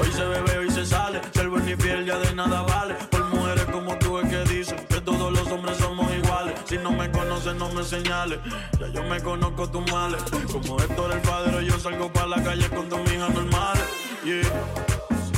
[0.00, 2.94] Hoy se bebe, hoy se sale, ser buen y fiel ya de nada vale.
[3.10, 6.54] Por mujeres como tú es que dicen que todos los hombres somos iguales.
[6.64, 8.38] Si no me conoces, no me señales,
[8.80, 10.22] ya yo me conozco tus males.
[10.50, 13.84] Como Héctor el padre, yo salgo para la calle con dos hijas normales.
[14.24, 14.42] Yeah,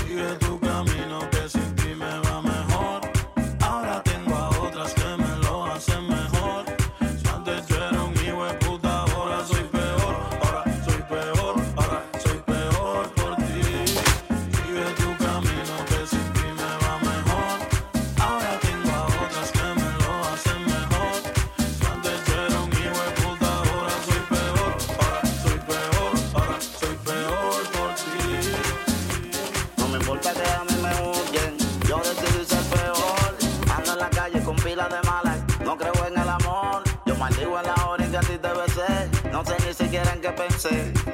[0.07, 1.40] sigue tu camino.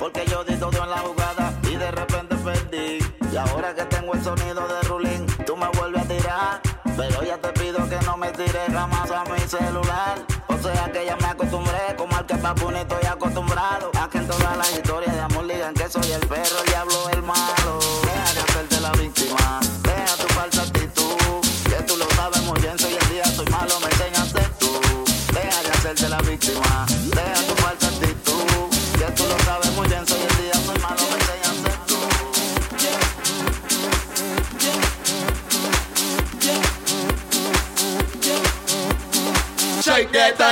[0.01, 2.99] porque yo di todo en la jugada y de repente perdí.
[3.33, 6.61] Y ahora que tengo el sonido de Rulín, tú me vuelves a tirar.
[6.97, 10.19] Pero ya te pido que no me tires jamás a mi celular.
[10.49, 13.93] O sea que ya me acostumbré, como al que papune estoy acostumbrado.
[14.01, 17.09] A que en todas las historias de amor digan que soy el perro, el diablo,
[17.13, 17.86] el malo.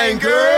[0.05, 0.54] Banger!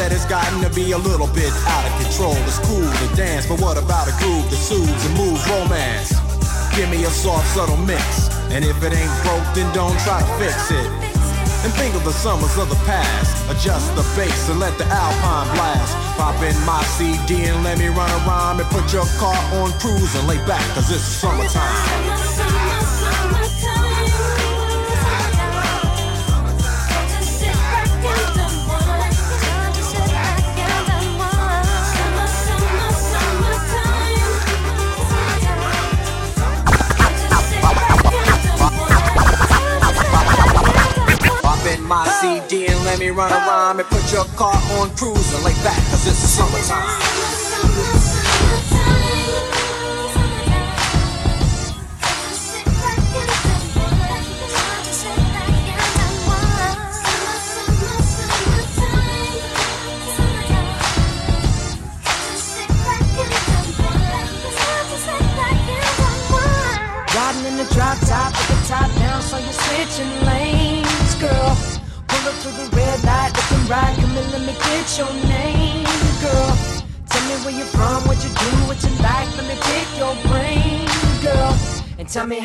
[0.00, 2.32] that has gotten to be a little bit out of control.
[2.48, 6.16] It's cool to dance, but what about a groove that soothes and moves romance?
[6.72, 8.32] Give me a soft, subtle mix.
[8.48, 10.88] And if it ain't broke, then don't try to fix it.
[11.60, 13.44] And think of the summers of the past.
[13.52, 15.92] Adjust the bass and let the alpine blast.
[16.16, 20.16] Pop in my CD and let me run around and put your car on cruise
[20.16, 22.09] and lay back, cause it's summertime.
[42.90, 47.99] let me run around and put your car on cruising like that, cause it's summertime.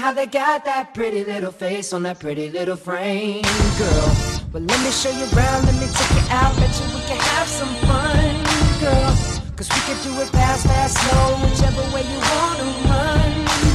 [0.05, 3.41] how they got that pretty little face on that pretty little frame,
[3.75, 4.09] girl.
[4.53, 7.17] But let me show you around, let me take you out, bet you we can
[7.33, 8.37] have some fun,
[8.77, 9.11] girl.
[9.57, 13.31] Cause we can do it fast, fast, slow, whichever way you wanna run,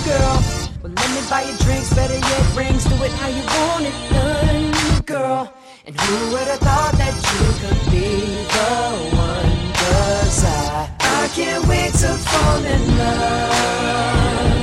[0.06, 0.36] girl.
[0.80, 3.98] But let me buy you drinks, better yet rings, do it how you want it
[4.14, 5.52] done, girl.
[5.84, 8.06] And who would have thought that you could be
[8.54, 8.70] the
[9.18, 9.50] one?
[9.82, 14.59] Cause I, I can't wait to fall in love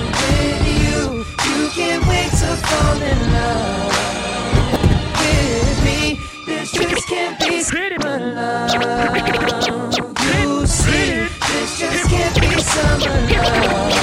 [1.70, 3.92] can't wait to fall in love
[5.20, 6.20] with me.
[6.46, 8.74] This just can't be summer love.
[10.34, 13.98] You see, this just can't be summer love.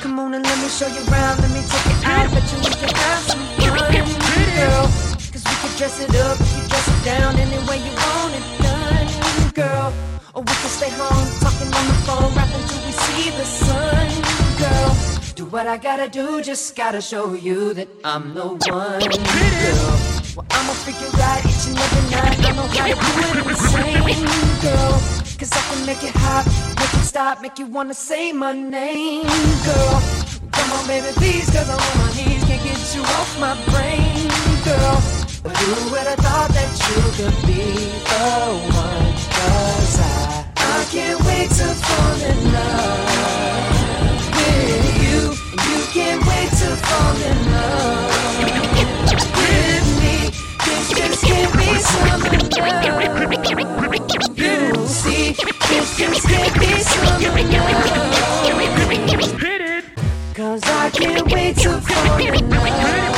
[0.00, 1.40] Come on and let me show you around.
[1.40, 2.30] Let me take it out.
[2.32, 3.92] Bet you we can have some fun,
[4.56, 4.86] girl.
[5.32, 8.34] Cause we can dress it up, we can dress it down any way you want
[8.34, 9.08] it done,
[9.52, 9.92] girl.
[10.34, 14.08] Or we can stay home, talking on the phone, rapping till we see the sun,
[14.56, 15.17] girl.
[15.38, 19.94] Do what I gotta do, just gotta show you that I'm the one, girl.
[20.34, 24.26] Well, I'ma figure out each and every night, I know how to do it insane,
[24.66, 24.98] girl.
[25.38, 26.44] Cause I can make it hot,
[26.74, 29.22] make it stop, make you wanna say my name,
[29.62, 30.02] girl.
[30.50, 34.26] Come on, baby, please, cause I'm on my knees, can't get you off my brain,
[34.66, 34.98] girl.
[35.44, 37.62] But who would have thought that you could be
[38.10, 38.26] the
[38.74, 39.14] one?
[39.38, 43.77] Cause I, I can't wait to fall in love
[45.92, 48.12] can't wait to fall in love
[49.36, 50.16] with me.
[50.66, 52.32] This just can't be summer love.
[54.36, 55.32] You see,
[55.68, 58.08] this just can't be summer love.
[60.34, 63.17] Cause I can't wait to fall in love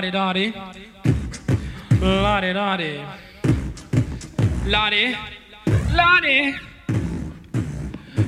[0.00, 0.54] La Di Da Di.
[4.64, 5.14] Lottie.
[5.92, 6.58] Lottie.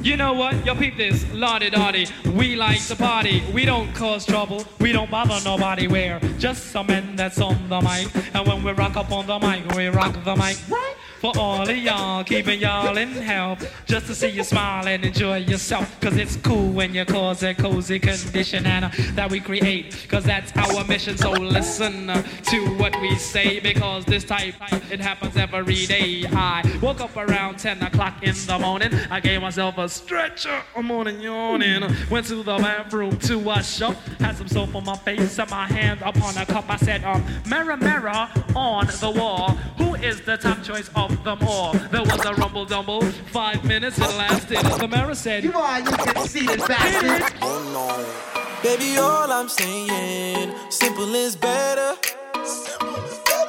[0.03, 0.55] You know what?
[0.67, 1.25] Yo, peep this.
[1.33, 2.07] La Di Da Di.
[2.37, 3.43] We like to party.
[3.55, 4.67] We don't cause trouble.
[4.81, 5.89] We don't bother nobody.
[5.89, 8.09] We're just some men that's on the mic.
[8.35, 10.59] And when we rock up on the mic, we rock the mic.
[11.23, 13.65] For all of y'all, keeping y'all in health.
[13.87, 16.01] Just to see you smile and enjoy yourself.
[16.01, 20.05] Cause it's cool when you cause a cozy condition and uh, that we create.
[20.09, 21.17] Cause that's our mission.
[21.17, 23.61] So listen uh, to what we say.
[23.61, 24.57] Because this type,
[24.91, 26.27] it happens every day.
[26.27, 28.93] I woke up around 10 o'clock in the morning.
[29.09, 30.61] I gave myself a stretcher.
[30.75, 31.89] I'm morning yawning.
[32.11, 33.95] Went to the bathroom to wash up.
[34.19, 35.39] Had some soap on my face.
[35.39, 36.69] and my hand upon a cup.
[36.69, 39.51] I said, um, mirror, mirror on the wall.
[39.79, 41.73] Who is the top choice of them all?
[41.73, 43.03] There was a rumble dumble.
[43.33, 44.59] Five minutes it lasted.
[44.59, 47.23] The mirror said, You are, you can see this bastard.
[48.63, 51.97] Baby, all I'm saying, simple is better.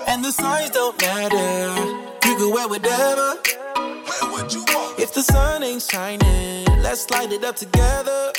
[0.07, 1.75] And the signs don't matter.
[2.27, 3.37] You can wear whatever.
[4.97, 8.31] If the sun ain't shining, let's light it up together.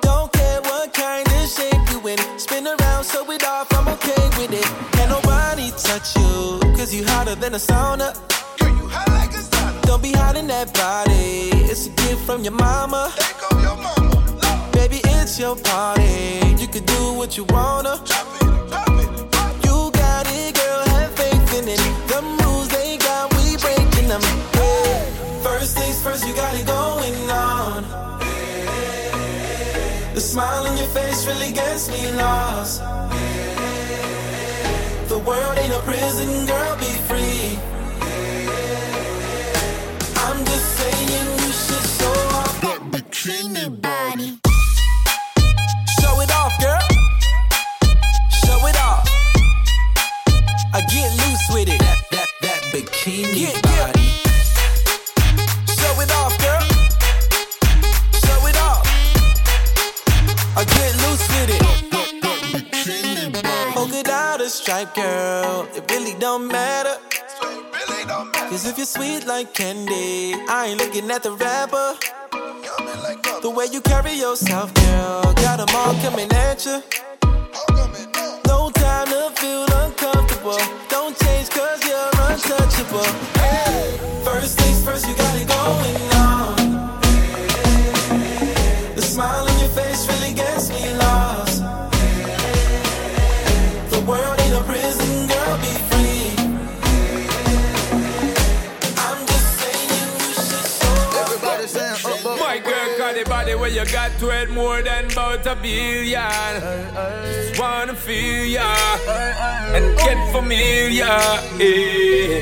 [0.00, 2.18] Don't care what kind of shape you in.
[2.38, 4.97] Spin around, show it off, I'm okay with it.
[5.84, 8.12] Touch you, cause you hotter than a sauna.
[8.58, 9.82] Girl, you hot like a sauna.
[9.82, 11.50] Don't be hiding that body.
[11.70, 13.12] It's a gift from your mama.
[13.52, 14.38] Your mama.
[14.42, 14.70] No.
[14.72, 16.56] Baby, it's your party.
[16.58, 17.94] You can do what you wanna.
[19.64, 20.82] You got it, girl.
[20.94, 21.80] Have faith in it.
[22.10, 24.22] The rules they got, we breaking them.
[24.58, 25.10] Hey.
[25.42, 27.84] First things first, you got it going on.
[30.14, 32.82] The smile on your face really gets me lost.
[35.08, 36.76] The world ain't a prison, girl.
[36.76, 37.58] Be free.
[40.20, 44.38] I'm just saying you should show off that bikini body.
[45.98, 46.84] Show it off, girl.
[48.44, 49.08] Show it off.
[50.74, 51.80] I get loose with it.
[51.80, 54.08] That that that bikini body.
[55.72, 56.64] Show it off, girl.
[58.24, 58.84] Show it off.
[60.54, 60.87] I get
[64.48, 65.68] Stripe, girl.
[65.76, 66.96] It really don't matter.
[68.48, 71.96] Cause if you're sweet like candy, I ain't looking at the rapper.
[73.42, 76.82] The way you carry yourself, girl, got them all coming at you.
[78.46, 80.58] No time to feel uncomfortable.
[80.88, 83.04] Don't change cause you're untouchable.
[83.36, 86.17] Hey, first things first, you got it going
[103.78, 106.20] you got it more than about a billion.
[107.22, 108.74] Just wanna feel ya
[109.76, 111.04] and get familiar.
[111.60, 112.40] eh.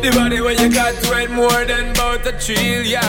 [0.00, 3.02] The body where you got it more than about a trillion.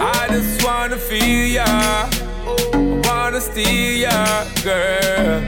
[0.00, 2.10] I just wanna feel ya
[3.04, 5.44] wanna steal ya, girl.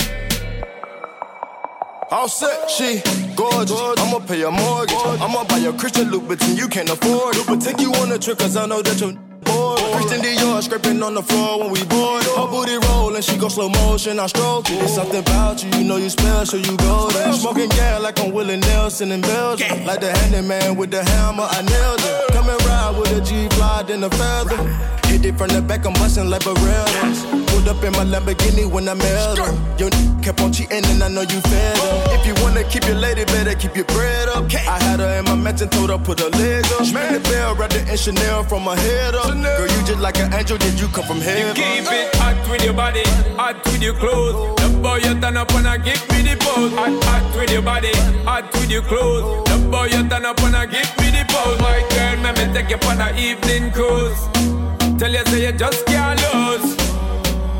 [2.10, 3.02] All set, she
[3.34, 3.80] gorgeous.
[3.98, 4.96] I'ma pay a mortgage.
[5.20, 7.46] I'ma buy a Christian Louboutin, you can't afford it.
[7.46, 9.27] But take you on a trip, cause I know that you're
[10.08, 10.22] bored.
[10.22, 12.24] Christian Dior scraping on the floor when we board.
[12.24, 14.82] Her booty rolling, she go slow motion, I stroke it.
[14.82, 17.32] It's something about you, you know you special, you go there.
[17.32, 19.84] Smoking gas like I'm Willie Nelson in Belgium.
[19.84, 22.32] Like the handyman with the hammer, I nailed it.
[22.32, 25.07] Come and ride with a G fly, then a feather.
[25.18, 27.26] Hit it from the back, I'm busting like Berettas.
[27.50, 29.50] Pulled up in my Lamborghini when I met her.
[29.76, 32.14] Your n- kept on cheating and I know you fed her.
[32.14, 34.44] If you wanna keep your lady, better keep your bread up.
[34.54, 36.86] I had her in my mansion, told her put her leg up.
[36.86, 39.34] Spin the bell, wrapped it in Chanel from my head up.
[39.34, 41.48] Girl, you just like an angel, did you come from heaven?
[41.48, 43.02] You Keep it hot with your body,
[43.34, 44.54] hot with your clothes.
[44.62, 46.70] The boy you turn up and I give me the pose.
[46.78, 47.90] Hot, hot with your body,
[48.22, 49.50] hot with your clothes.
[49.50, 51.58] The boy you turn up and I give me the pose.
[51.58, 54.57] My girl, let me take you on an evening cruise.
[54.98, 56.76] Tell you say you just can't lose.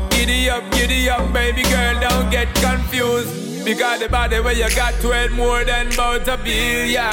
[0.09, 3.63] Giddy up, giddy up, baby girl, don't get confused.
[3.65, 7.11] Because the body where you got to it more than about a billion.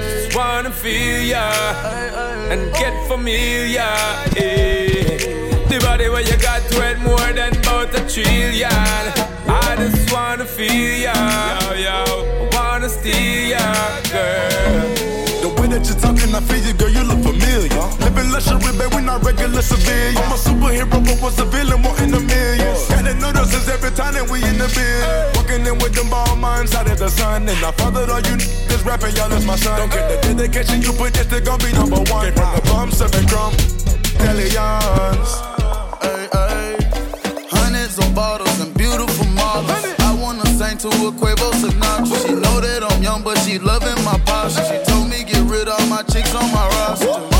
[0.00, 1.50] Just wanna feel ya
[2.50, 3.80] and get familiar.
[4.36, 5.66] eh.
[5.68, 8.70] The body where you got to it more than about a trillion.
[8.70, 11.14] I just wanna feel ya,
[11.60, 12.48] yo, yo.
[12.52, 15.23] Wanna steal ya, girl.
[15.74, 17.66] That you're talking, I feel you, girl, you look familiar.
[17.98, 20.22] Living luxury, babe, we not regular civilians.
[20.22, 22.78] I'm a superhero, but was a villain, wanting a million.
[22.86, 25.34] Got to notices every time that we in the bed.
[25.34, 27.50] Walking in with them ball minds out of the sun.
[27.50, 29.74] And I fathered all you niggas rapping, y'all is my son.
[29.82, 32.22] Don't get the dedication you put, this they gon' be number one.
[32.22, 33.50] Came from the bum, serving crumb.
[34.22, 35.18] Ay, ay.
[37.50, 39.74] Hundreds of bottles and beautiful models.
[39.98, 42.14] I wanna sing to a Quavo Sinatra.
[42.22, 44.62] She know that I'm young, but she loving my posture.
[44.70, 44.93] She
[45.94, 47.33] my chicks on my roster.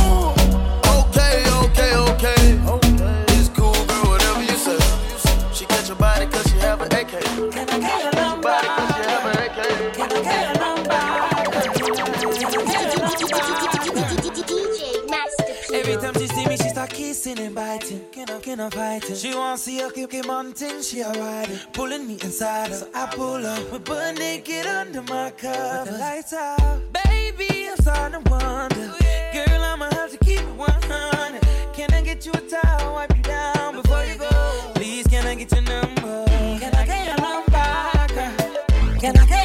[17.15, 18.05] Kissing and biting.
[18.11, 19.17] Can I, can I fight it?
[19.17, 22.75] She want see her keep keep mountain, she a riding, pulling me inside her.
[22.75, 25.85] So I pull up, we butt naked under my cover.
[25.85, 28.87] With the lights out, baby, I'm starting to wonder.
[29.33, 31.41] Girl, I'ma have to keep it 100.
[31.73, 34.73] Can I get you a towel, wipe you down before you go?
[34.75, 36.25] Please, can I get your number?
[36.59, 38.99] Can I get your number, girl?
[38.99, 39.44] Can I get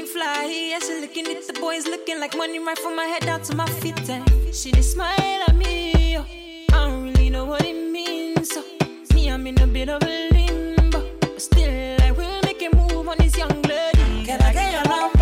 [0.00, 3.04] She looking fly, yeah, she looking at the boys looking like money right from my
[3.04, 4.08] head down to my feet.
[4.08, 6.16] And she just smile at me.
[6.16, 6.24] oh.
[6.72, 8.48] I don't really know what it means.
[8.48, 8.62] So
[9.14, 11.04] me, I'm in a bit of a limbo.
[11.20, 14.24] But still, I will make a move on this young lady.
[14.24, 15.19] Can I get your number,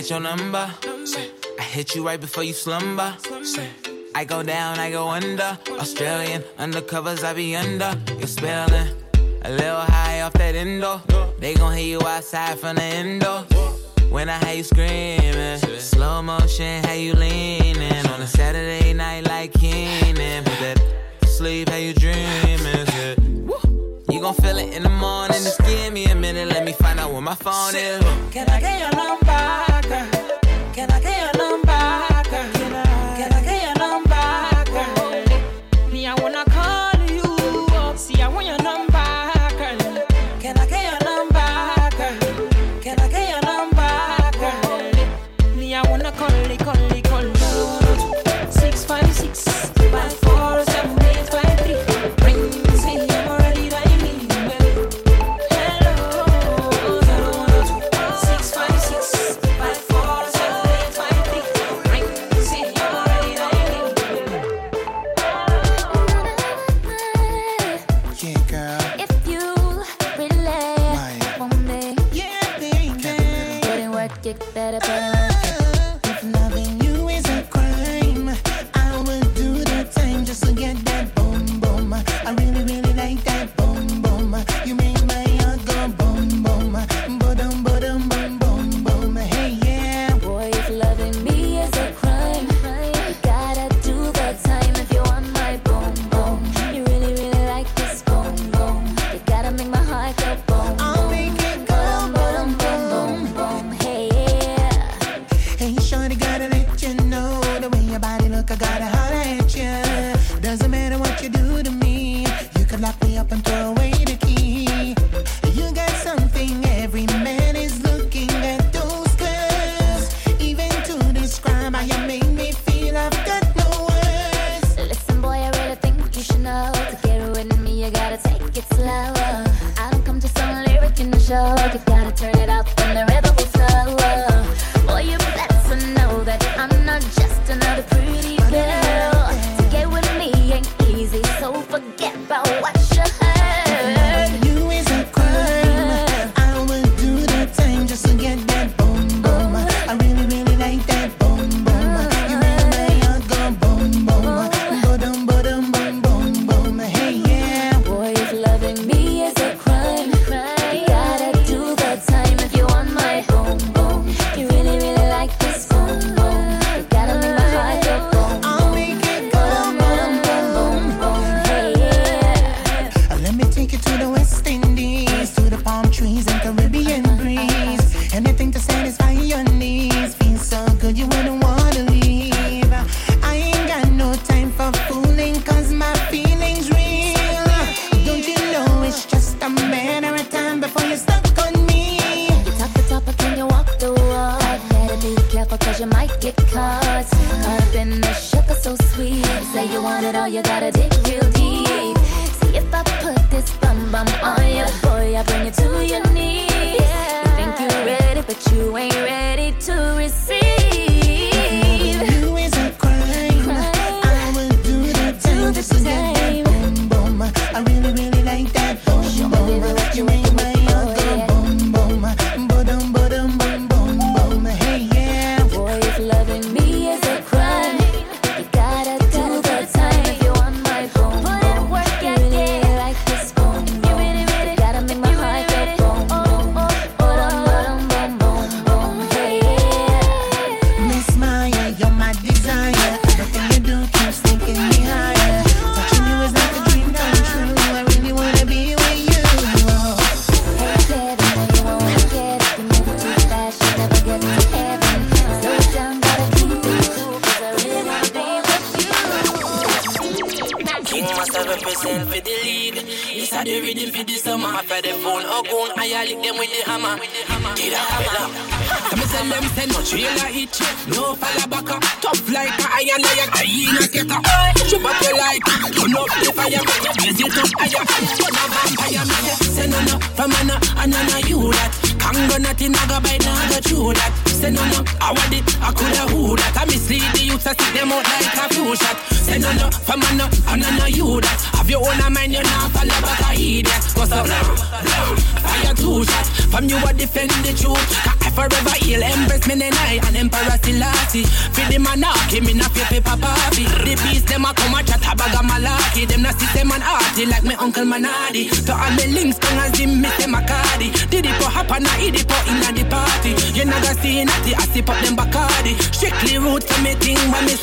[0.00, 0.72] get your number?
[1.58, 3.14] I hit you right before you slumber.
[4.14, 5.58] I go down, I go under.
[5.72, 7.94] Australian undercovers, I be under.
[8.16, 8.88] You're spelling
[9.42, 11.02] a little high off that endo.
[11.38, 13.44] They gon' hear you outside from the endo.
[14.08, 19.52] When I hear you screaming, slow motion, how you leaning on a Saturday night like
[19.52, 20.44] Keenan.
[20.44, 20.80] Put that
[21.26, 23.19] sleep, how you dreaming.
[24.20, 25.42] You gon' feel it in the morning.
[25.42, 28.04] Just give me a minute, let me find out where my phone is.
[28.30, 29.24] Can I get your number,
[29.88, 30.72] girl?
[30.74, 32.09] Can I get your number,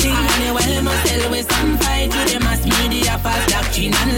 [0.08, 0.48] thing me sing.
[0.48, 4.17] Anyway, myself with some fight to the mass media, fast doctrine and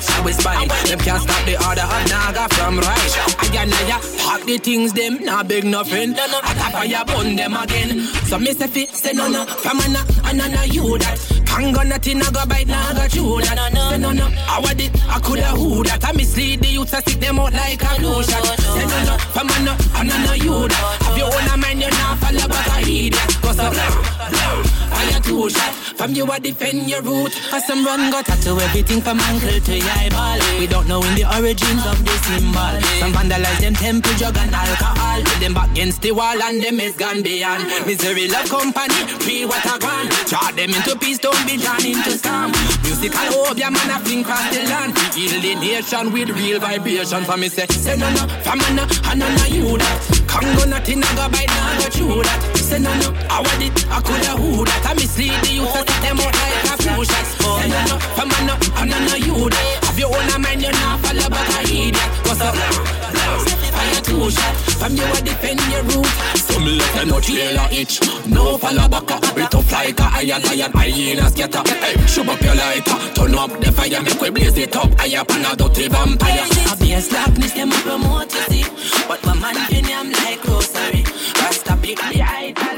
[0.00, 0.68] up, shall we spine.
[0.88, 3.12] Them can't stop the order of Naga from right.
[3.38, 6.14] I and I pack the things, them not big nothing.
[6.14, 8.00] I tap fire bun them again.
[8.28, 11.18] So me say fit, say no no, from a no, and no you that.
[11.46, 13.90] Can't go nothing, I go bite, now go chew that.
[13.90, 16.04] Say no no, I want it, I coulda who that.
[16.04, 18.44] I mislead the youths, I stick them out like a glue shot.
[18.58, 21.02] Say no no, from a no, and no you that.
[21.02, 23.14] Have your own mind, you not follow back a idiot.
[23.42, 24.69] Cause I'm
[25.00, 25.72] fire two shot.
[25.96, 27.32] From you, I defend your root.
[27.52, 30.38] As some run got tattoo everything from ankle to your eyeball.
[30.58, 32.74] We don't know in the origins of the symbol.
[33.00, 35.22] Some vandalize them temple, drug and alcohol.
[35.22, 37.64] Put them back against the wall and them is gone beyond.
[37.86, 40.08] Misery love company, free what I gone.
[40.28, 42.52] Draw them into peace, don't be drawn into storm.
[42.84, 44.96] Musical opium man, I fling across the land.
[45.14, 47.24] Heal the nation with real vibration.
[47.24, 50.24] For me say, say no no, from a no, and no no you that.
[50.26, 52.59] Congo nothing, I go by now, go through that.
[52.70, 54.86] Say no no, I want it, I coulda who that.
[54.86, 57.34] I mislead the youth, I set them out like a few shots.
[57.34, 59.90] Say no no, from a no, and no no you that.
[59.90, 61.98] Have your own mind, you're not follow back a idiot.
[62.22, 62.54] Cause up,
[63.74, 64.54] fire two shot.
[64.78, 66.06] From you, I defend your root.
[66.60, 70.72] Some letter no trailer itch No follow back up We tough like a iron lion
[70.72, 74.76] Hyena scatter Hey, shoot up your lighter Turn up the fire Make we blaze it
[74.76, 78.64] up Higher pan a dirty vampire Obvious darkness, them promote, you see.
[79.08, 81.09] But my man, you I'm like grocery.
[81.96, 82.69] The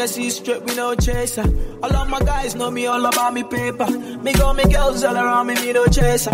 [0.00, 1.44] I see straight, we no chaser.
[1.82, 3.86] All of my guys know me all about me paper.
[4.22, 6.30] Me got me girls all around me, me no chaser.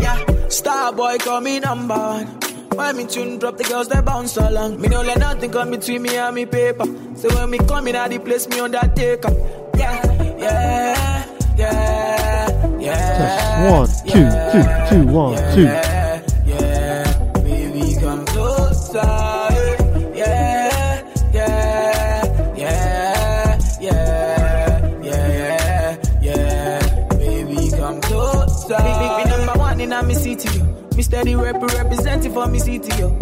[0.00, 2.26] Yeah, star boy call me number one.
[2.74, 4.80] When me tune drop, the girls they bounce along.
[4.80, 6.86] Me no let nothing come between me and me paper.
[7.14, 9.32] So when me come in, at the place me undertaker.
[9.76, 11.26] Yeah, yeah,
[11.58, 13.86] yeah, yeah.
[13.98, 15.99] Test one, two, two, two, one, two.
[31.20, 33.14] Steady rep representing for me city, yo.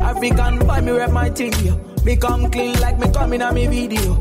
[0.00, 1.76] African boy, me rep my thing, yo.
[2.04, 4.14] Me come clean like me come in a me video.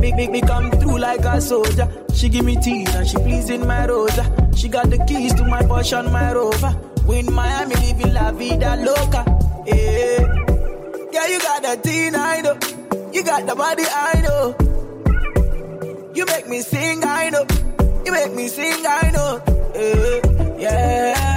[0.00, 1.88] Big, big, me come through like a soldier.
[2.14, 4.24] She give me tea and she pleasing my rosa.
[4.54, 6.72] She got the keys to my Porsche and my Rover.
[7.06, 9.24] We in Miami living la vida loca.
[9.66, 10.20] Yeah,
[11.12, 12.58] yeah, you got the teen, I know.
[13.12, 14.54] You got the body, I know.
[16.14, 17.44] You make me sing, I know.
[18.04, 19.42] You make me sing, I know.
[19.74, 20.20] Eh,
[20.58, 21.31] yeah, yeah, yeah,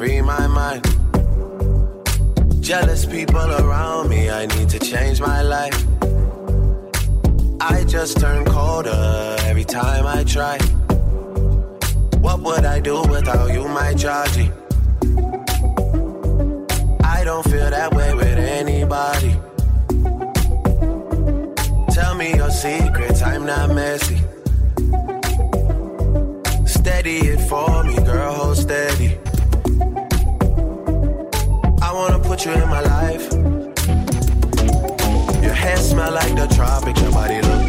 [0.00, 0.82] free my mind.
[2.62, 5.78] Jealous people around me, I need to change my life.
[7.60, 10.56] I just turn colder every time I try.
[12.26, 14.50] What would I do without you, my Georgie?
[17.16, 19.32] I don't feel that way with anybody.
[21.92, 24.18] Tell me your secrets, I'm not messy.
[26.64, 29.19] Steady it for me, girl, hold steady.
[32.30, 33.32] put you in my life.
[35.42, 37.59] Your hair smell like the tropics, your body look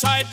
[0.00, 0.29] side.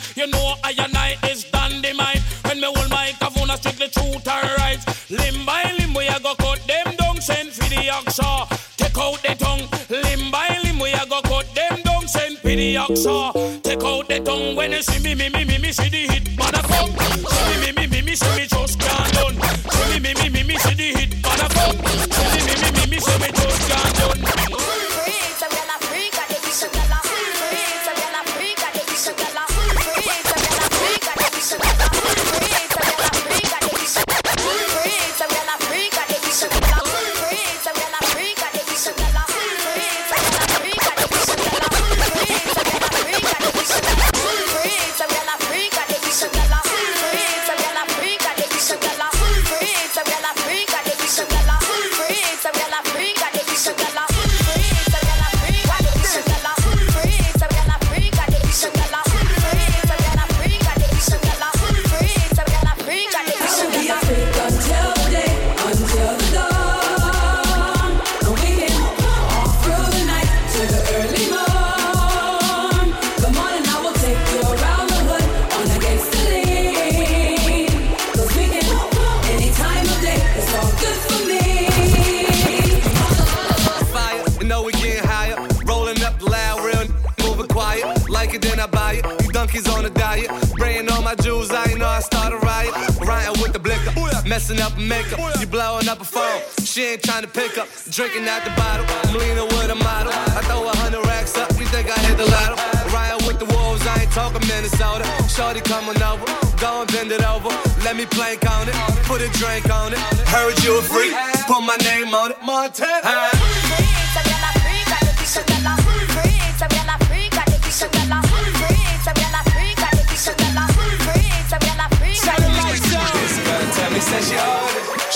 [96.88, 97.68] Ain't trying to pick up.
[97.90, 98.86] Drinking out the bottle.
[98.88, 100.10] I'm with a model.
[100.10, 101.52] I throw a hundred racks up.
[101.60, 102.56] You think I hit the lotto?
[102.96, 105.04] Ryan with the wolves, I ain't talking Minnesota.
[105.28, 106.24] Shorty coming over.
[106.56, 107.52] Go and bend it over.
[107.84, 108.74] Let me plank on it.
[109.04, 110.00] Put a drink on it.
[110.32, 111.12] Heard you a freak.
[111.44, 112.40] Put my name on it.
[112.40, 113.36] Montana.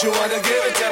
[0.03, 0.92] She wanna give it to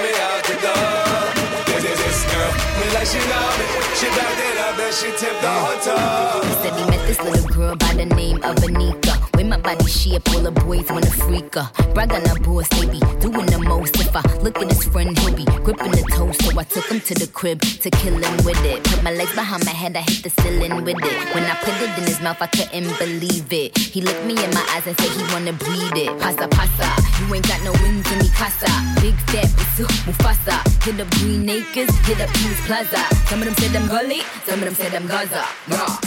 [3.10, 3.66] she know me.
[3.98, 6.42] She backed it up and she tipped the hotel.
[6.62, 9.14] Said he met this little girl by the name of Anika.
[9.50, 11.68] My body shape, all the boys wanna freak her.
[11.92, 13.96] Brag on her they be doing the most.
[13.98, 16.44] If I look at his friend, he'll be gripping the toast.
[16.44, 18.84] So I took him to the crib to kill him with it.
[18.84, 21.34] Put my legs behind my head, I hit the ceiling with it.
[21.34, 23.76] When I put it in his mouth, I couldn't believe it.
[23.76, 26.14] He looked me in my eyes and said he wanna breathe it.
[26.22, 26.86] Pasa, pasa,
[27.18, 28.70] you ain't got no wings in me casa.
[29.02, 30.62] Big fat, bisu, Mufasa.
[30.86, 33.02] Hit up Green Acres, hit up Kings Plaza.
[33.26, 35.42] Some of them said I'm gully, some of them said I'm Gaza.
[35.66, 35.98] Nah.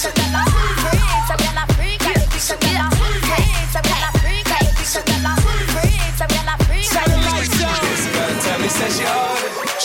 [0.00, 0.77] It.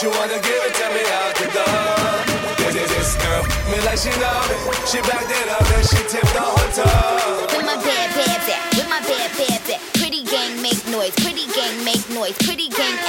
[0.03, 2.55] She wanna give it to me out the door.
[2.59, 4.55] This, this, this girl, me like she know me.
[4.83, 7.47] She backed it up and she tipped the hotel.
[7.55, 9.79] With my bad babs at, with my bad babs at.
[9.95, 12.99] Pretty gang make noise, pretty gang make noise, pretty gang.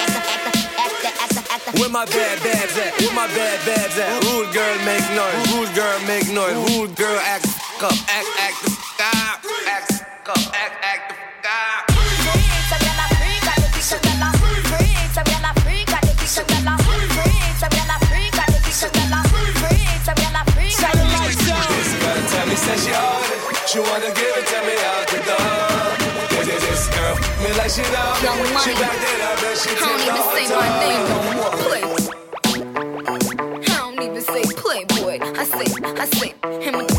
[1.78, 2.94] Where my bad babs at?
[3.00, 4.22] Where my bad babs at?
[4.30, 5.40] Rude girl make noise.
[5.50, 6.54] Rude girl make noise.
[6.70, 7.92] Rude girl act up.
[8.08, 10.38] Act act the f- up.
[10.54, 10.74] Act.
[10.84, 12.14] Act the f- up.
[21.74, 23.68] This girl tell me say she it.
[23.68, 26.44] She wanna give it to me out the door.
[26.44, 27.88] This, girl, me like she me.
[28.62, 31.52] She backed it up and she I don't even say my name no more.
[31.64, 31.82] Play.
[33.66, 35.18] I don't even say playboy.
[35.22, 36.93] I say, I say, him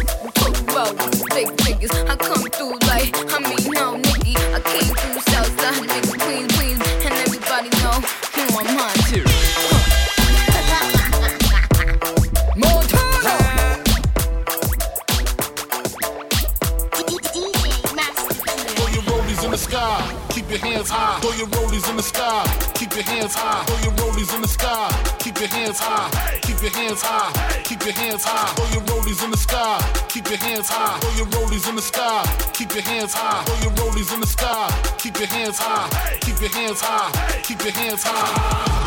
[20.85, 21.19] hands high.
[21.19, 22.43] Throw your rollies in the sky,
[22.73, 23.63] keep your hands high.
[23.65, 24.89] Throw your rollies in the sky,
[25.19, 26.39] keep your hands high.
[26.41, 28.53] Keep your hands high, keep your hands high.
[28.55, 29.79] Throw your rollies in the sky,
[30.09, 30.99] keep your hands high.
[30.99, 33.43] Throw your rollies in the sky, keep your hands high.
[33.45, 35.89] Throw your rollies in the sky, keep your hands high.
[36.21, 38.85] Keep your hands high, keep your hands high.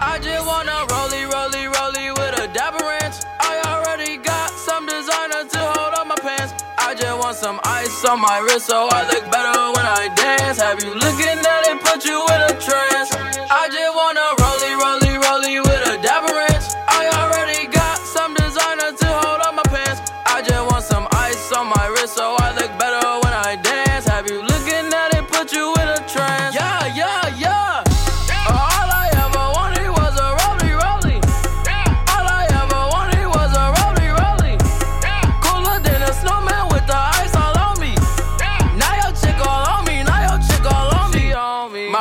[0.00, 1.67] I just wanna rollie, rollie,
[7.38, 10.60] some ice on my wrist so I look better when I dance.
[10.60, 12.97] Have you looking at it, put you in a trance?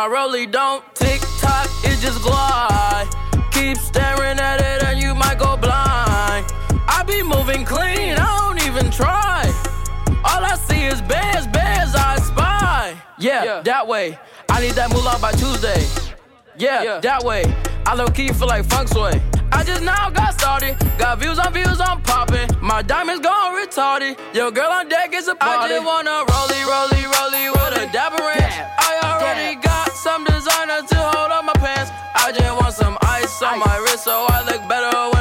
[0.07, 3.09] My rollie don't tick tock, it just glide.
[3.51, 6.45] Keep staring at it and you might go blind.
[6.87, 9.43] I be moving clean, I don't even try.
[10.23, 12.95] All I see is bears, bears I spy.
[13.19, 13.61] Yeah, yeah.
[13.63, 14.17] that way.
[14.47, 15.85] I need that moolah by Tuesday.
[16.57, 17.43] Yeah, yeah, that way.
[17.85, 19.21] I low key feel like funk sway.
[19.51, 20.77] I just now got started.
[20.97, 22.47] Got views on views, I'm popping.
[22.61, 24.17] My diamonds gone retarded.
[24.33, 25.73] Yo, girl on deck is a party.
[25.73, 28.86] I just wanna rollie, rollie, rollie with a dapper ranch.
[30.07, 31.91] Some designer to hold up my pants.
[32.15, 35.16] I just want some ice on my wrist so I look better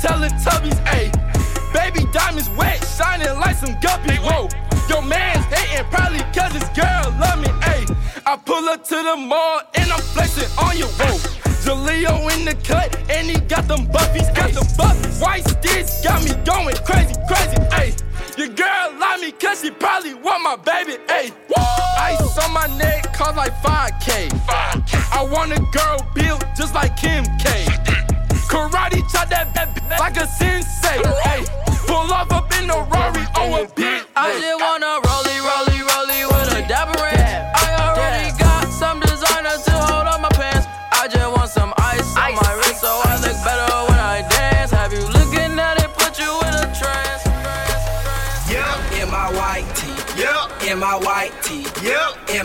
[0.00, 1.10] Teletubbies, ayy.
[1.72, 4.48] Baby diamonds wet, shining like some guppies, whoa.
[4.88, 7.86] Your man's hating probably cause his girl love me, ayy.
[8.26, 11.16] I pull up to the mall and I'm flexing on your whoa.
[11.64, 15.20] Jaleo in the cut and he got them buffies, got them buffies.
[15.20, 17.92] White sticks got me going crazy, crazy, ayy.
[18.38, 21.32] Your girl like me cause she probably want my baby, ayy.
[21.98, 24.30] Ice on my neck cost like 5K.
[25.12, 27.95] I want a girl built just like Kim K.
[28.48, 31.02] Karate chop that bad like a sensei,
[31.32, 31.46] ayy.
[31.86, 34.02] Pull off up in a Rari or a big.
[34.14, 35.75] I just wanna rollie, rollie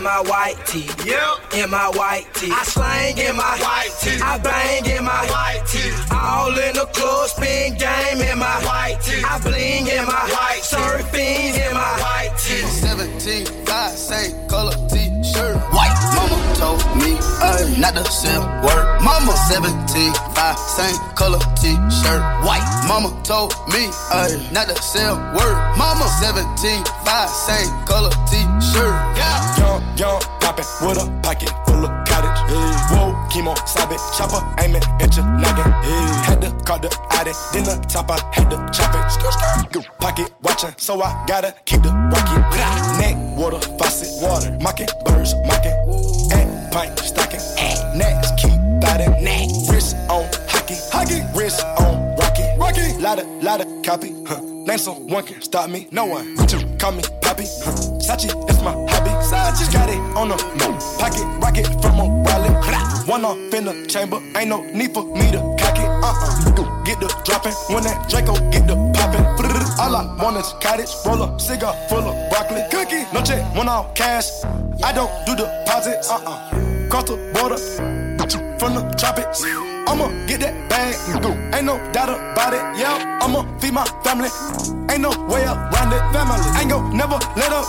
[0.02, 0.90] in my white tee.
[1.06, 2.50] Yep, in my white tee.
[2.50, 4.18] I slang in my white tee.
[4.20, 5.92] I bang in my white tee.
[6.10, 9.22] All in the club, spin game in my white tee.
[9.22, 12.66] I bling in my white surf fiends in my white tee.
[12.66, 15.56] 17, five, same color t-shirt.
[16.62, 18.86] Told me, ay, not the same word.
[19.02, 22.22] Mama 17, five, same color t-shirt.
[22.46, 22.62] White.
[22.86, 25.58] Mama told me, ay, not the same word.
[25.74, 26.46] Mama 17,
[27.02, 28.94] five, same color t-shirt.
[29.18, 29.58] Yeah.
[29.58, 32.38] Young, young, poppin' with a pocket full of cottage.
[32.94, 35.66] Whoa, chemo, stop it, chopper, aiming at your noggin.
[36.22, 39.02] Had to call the addict, then the top, I had to chop it.
[39.10, 39.98] Skr, skr.
[39.98, 42.38] Pocket watchin', so I gotta keep the rocket.
[43.00, 45.72] Neck, water, faucet, water, mocking, birds, mocking.
[46.32, 47.40] And pint, stocking.
[47.94, 49.12] Next, keep biting.
[49.68, 52.98] Wrist on hockey, hockey, wrist on rocky, rocky.
[52.98, 54.40] Lotta, lotta copy, huh.
[54.40, 56.36] Name someone can stop me, no one.
[56.46, 57.72] To call me Poppy, huh.
[58.00, 59.10] Sachi, it's my hobby.
[59.30, 60.36] Sachi, got it on the.
[60.98, 62.50] Pocket rocket from a O'Reilly.
[63.06, 65.84] One off in the chamber, ain't no need for me to cock it.
[65.84, 66.71] Uh-uh.
[66.84, 69.24] Get the dropping when that Draco get the popping.
[69.78, 72.62] All I want is cottage, roll a cigar full of broccoli.
[72.70, 74.28] Cookie, no check, one off cash.
[74.82, 76.10] I don't do deposits.
[76.10, 76.88] Uh-uh.
[76.90, 78.01] Cross the border
[78.58, 79.42] from the tropics.
[79.86, 81.30] I'ma get that bag, and go.
[81.56, 82.62] ain't no doubt about it.
[82.78, 84.30] Yeah, I'ma feed my family,
[84.90, 86.02] ain't no way around it.
[86.14, 87.66] Family, ain't gon' never let up.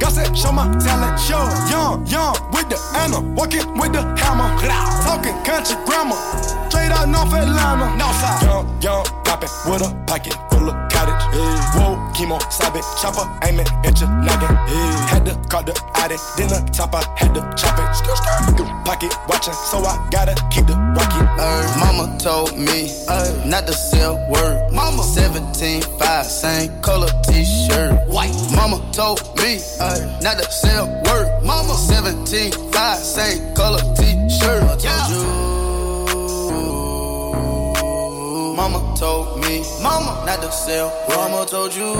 [0.00, 1.44] God said, show my talent, show.
[1.68, 4.48] Young, young with the Anna, walking with the hammer,
[5.04, 6.16] talking country grammar,
[6.72, 7.92] straight out North Atlanta.
[8.00, 11.22] Northside, young, young, poppin' with a pocket full of cottage.
[11.76, 14.54] Whoa, chemo, it, chopper, aiming at your noggin.
[15.08, 18.84] Had to call the addict, then the top, I had to chop it.
[18.84, 21.26] Pocket watching, so I gotta keep the rocket.
[21.40, 24.72] Ay, mama told me ay, not to sell word.
[24.72, 28.08] Mama 17, 5, same color t-shirt.
[28.08, 28.34] White.
[28.54, 31.42] Mama told me ay, not to sell word.
[31.44, 33.80] Mama 17, 5, same color
[38.56, 40.92] Mama told me, Mama, not to sell.
[41.08, 41.94] Mama told you.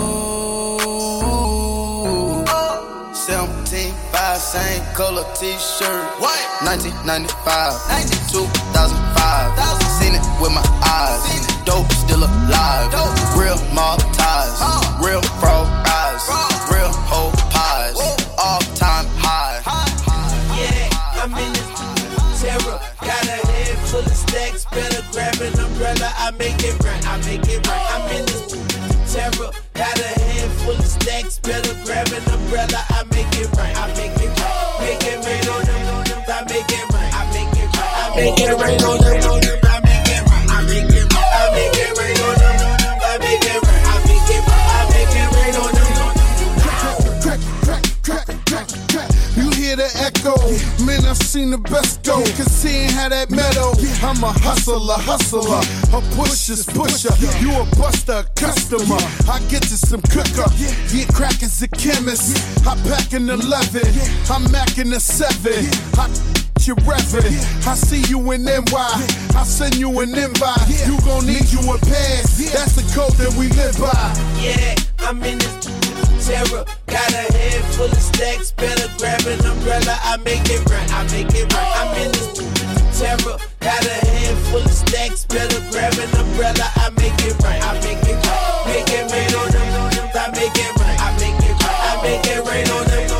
[3.13, 6.03] 17, 5, same color t-shirt.
[6.19, 6.47] White.
[6.63, 7.73] 1995,
[8.29, 9.81] 2005.
[9.97, 11.21] Seen it with my eyes.
[11.65, 12.91] Dope still alive.
[13.37, 14.59] Real mob ties.
[15.03, 15.80] Real frog
[38.21, 39.17] make it rain on them.
[39.17, 40.45] I make it right.
[40.49, 41.29] I make it right.
[41.33, 42.55] I make it rain on them.
[43.01, 43.81] I make it right.
[43.81, 44.65] I make it right.
[44.69, 45.89] I make it rain on them.
[49.35, 50.35] You hear the echo,
[50.85, 52.21] man, I've seen the best go.
[52.37, 53.73] Cause he how that meadow.
[54.03, 55.61] I'm a hustler, hustler,
[55.97, 57.13] a pusher's pusher.
[57.41, 59.01] You a buster, a customer.
[59.29, 60.45] I get you some cooker.
[60.93, 62.37] Yeah, crack is a chemist.
[62.67, 63.81] I pack an 11,
[64.29, 65.53] I'm macking a 7.
[65.97, 67.33] I you revving.
[67.65, 68.61] I see you in NY.
[69.35, 70.67] I send you an invite.
[70.85, 72.37] You gon' need you a pass.
[72.53, 73.91] That's the code that we live by.
[74.37, 75.65] Yeah, I'm in this
[76.21, 76.65] terror.
[76.87, 78.51] Got a head full of stacks.
[78.51, 79.97] Better grab an umbrella.
[80.03, 80.89] I make it right.
[80.93, 81.71] I make it right.
[81.81, 83.37] I'm in this terror.
[83.59, 85.25] Got a head full of stacks.
[85.25, 86.67] Better grab an umbrella.
[86.77, 87.61] I make it right.
[87.63, 88.63] I make it right.
[88.67, 90.11] Make it rain on them.
[90.13, 90.99] I make it right.
[90.99, 91.81] I make it right.
[91.89, 93.10] I make it rain on them.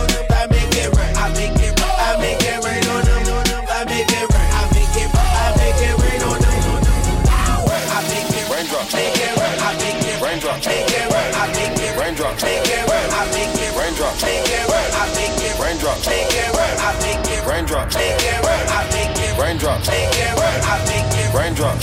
[21.33, 21.75] Raindrop.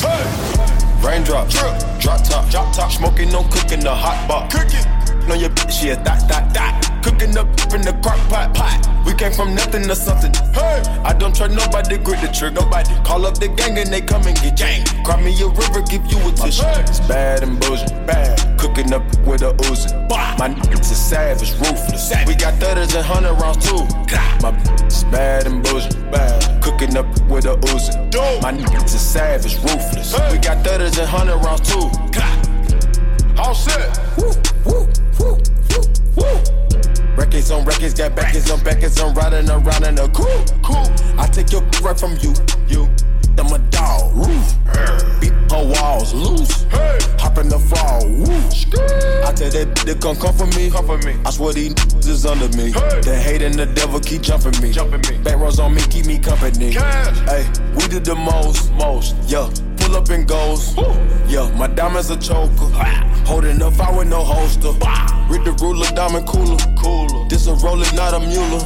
[1.03, 1.49] Raindrop.
[2.01, 2.49] Drop top.
[2.51, 2.93] Drop top.
[2.93, 4.55] Smoking, no cooking, the hot box.
[4.55, 5.07] Cooking.
[5.29, 7.03] No, your bitch, yeah, that, that, that.
[7.05, 8.55] Cooking up in the crock pot.
[8.55, 8.81] pot.
[9.05, 10.33] We came from nothing to something.
[10.57, 12.65] Hey, I don't trust nobody, grip the trigger.
[12.65, 14.87] Nobody call up the gang and they come and get gang.
[15.05, 16.65] Cry me a river, give you a tissue.
[16.81, 17.93] It's bad and bullshit.
[18.07, 18.41] Bad.
[18.59, 19.93] Cooking up with a Uzi.
[20.09, 22.09] My niggas is savage, ruthless.
[22.27, 23.85] We got thudders and hundred rounds too.
[24.41, 24.57] My
[24.87, 25.93] is bad and bullshit.
[26.11, 26.63] Bad.
[26.63, 27.93] Cooking up with a Uzi.
[28.41, 30.17] My niggas is savage, ruthless.
[30.33, 31.91] We got thudders and hundred rounds too.
[33.39, 33.98] All set.
[34.16, 34.32] Woo,
[34.65, 34.89] woo,
[35.20, 35.39] woo,
[35.70, 35.82] woo,
[36.16, 37.16] woo.
[37.16, 40.86] Records on records, got backers on backers, I'm riding around in a cool, cool.
[41.19, 42.35] I take your right from you,
[42.69, 42.89] you.
[43.39, 44.55] I'm a dog, roof.
[45.20, 46.66] Beat her walls loose.
[47.20, 48.24] Hop in the fall, woo.
[49.24, 51.16] I tell that they come come for me, come for me.
[51.24, 51.74] I swear these
[52.06, 52.73] is under me.
[52.73, 54.73] The hate and the devil keep jumping me.
[54.73, 55.23] Jumping me.
[55.23, 56.73] Back rows on me, keep me company.
[56.73, 57.47] Hey,
[57.77, 59.48] we did the most, most, yeah.
[59.89, 60.77] Pull up and goes,
[61.32, 61.51] yeah.
[61.56, 62.69] My diamonds a choker.
[63.24, 64.73] Holding up, I with no holster.
[65.32, 67.27] Read the ruler, diamond cooler, cooler.
[67.31, 68.60] This a roller, not a mule.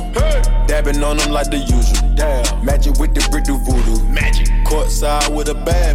[0.66, 2.16] Dabbing on them like the usual.
[2.16, 2.64] Damn.
[2.64, 4.02] Magic with the brick do voodoo.
[4.10, 4.48] Magic.
[4.66, 5.94] Courtside with a bad.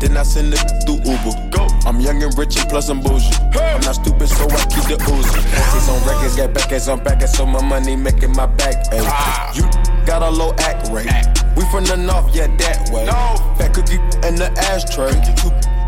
[0.00, 1.50] Then I send it through Uber.
[1.50, 1.68] Go.
[1.84, 3.28] I'm young and rich and plus I'm bougie.
[3.60, 5.36] I'm not stupid, so I keep the Uzi.
[5.52, 8.86] Records on records, got backers on backers, so my money making my back.
[8.90, 9.04] Ay.
[9.04, 9.52] Ah.
[9.52, 11.10] You got a low act rate.
[11.56, 13.06] We from the north, yeah, that way.
[13.58, 13.96] Fat cookie
[14.26, 15.12] in the ashtray.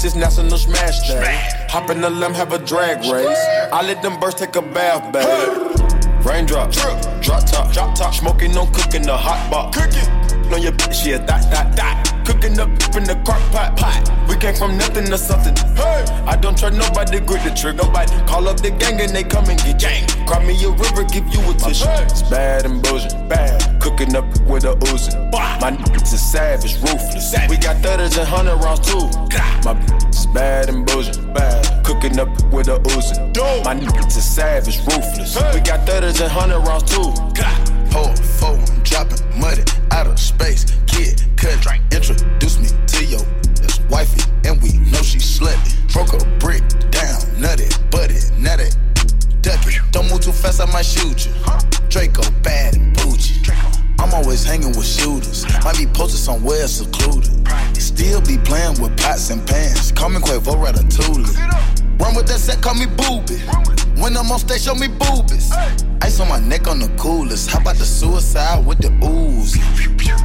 [0.02, 1.38] This national smash day.
[1.68, 3.38] Hop in the limb, have a drag race.
[3.72, 6.26] I let them birds take a bath, babe.
[6.26, 8.14] Raindrop, drop, drop top, drop top.
[8.14, 9.72] Smoking, no cooking, the hot pot.
[9.72, 12.17] Cooking on your bitch, yeah, dot, dot, dot.
[12.28, 14.04] Cooking up in the crock pot, pot.
[14.28, 15.56] We came from nothing to something.
[15.74, 17.82] Hey, I don't trust nobody, grip the trigger.
[17.82, 20.04] Nobody call up the gang and they come and get gang.
[20.26, 21.88] Cry me a river, give you a tissue.
[22.04, 23.80] It's bad and bullshit, bad.
[23.80, 25.16] Cooking up with a Uzi.
[25.32, 27.32] My niggas is savage, ruthless.
[27.48, 29.08] We got thudders and hundred rounds too.
[29.64, 29.72] My
[30.10, 31.82] is bad and bullshit, bad.
[31.82, 33.16] Cooking up with a Uzi.
[33.64, 35.34] My niggas is savage, ruthless.
[35.54, 37.08] We got thudders and hundred rounds too.
[37.92, 40.64] Hold phone, dropping money out of space.
[40.86, 43.24] Kid, cut, introduce me to your
[43.60, 45.74] this wifey, and we know she slutty.
[45.92, 48.70] Broke a brick down, nutty, buddy, now they
[49.42, 49.80] duck it.
[49.92, 51.32] Don't move too fast, I might shoot you.
[51.88, 53.42] Draco bad and bougie.
[53.98, 55.44] I'm always hanging with shooters.
[55.64, 57.30] Might be posted somewhere secluded.
[57.76, 59.92] Still be playing with pots and pans.
[59.92, 61.98] Call me Quavo Ratatouille.
[61.98, 63.42] Run with that set, call me booby.
[64.00, 65.50] When I'm on stage, show me boobies.
[66.02, 67.50] Ice on my neck on the coolest.
[67.50, 69.58] How about the suicide with the ooze?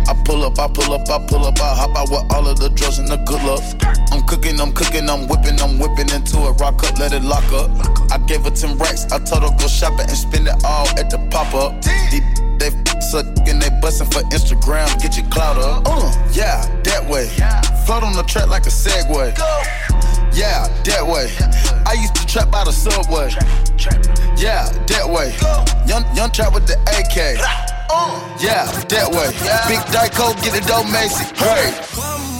[0.08, 2.60] I pull up, I pull up, I pull up, I hop out with all of
[2.60, 3.64] the drugs and the good luck.
[4.12, 6.62] I'm cooking, I'm cooking, I'm whipping, I'm whipping into it.
[6.62, 7.72] Rock up, let it lock up.
[8.12, 9.12] I gave her 10 racks.
[9.12, 11.82] I told her go shopping and spend it all at the pop up.
[12.60, 14.88] They suck and they bustin' for Instagram.
[15.02, 15.84] Get your clout up.
[15.86, 17.28] Uh, yeah, that way.
[17.86, 19.38] Float on the track like a Segway.
[20.34, 21.30] Yeah, that way.
[21.86, 23.30] I used to trap by the subway.
[24.36, 25.36] Yeah, that way.
[25.88, 27.38] Young, young trap with the AK.
[28.42, 29.30] Yeah, that way.
[29.68, 31.26] Big Dyco, get it dope, Macy.
[31.36, 32.33] Hey.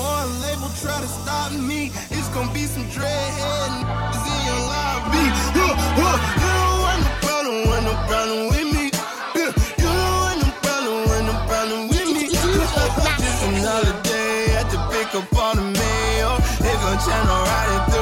[17.16, 17.93] and erotic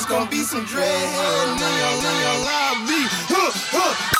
[0.00, 0.86] it's gonna be some dread.
[0.86, 2.44] Now y'all, now y'all,
[3.28, 4.19] Huh, huh.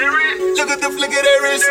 [0.00, 0.58] Wrist.
[0.58, 1.64] Look at the flick of their wrist.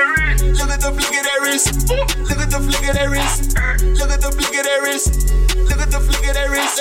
[0.60, 1.90] Look at the flick of their wrist.
[1.90, 3.56] Look at the flick of their wrist.
[4.00, 5.34] Look at the flick of their wrist.
[5.58, 6.80] Look at the flick of their wrist.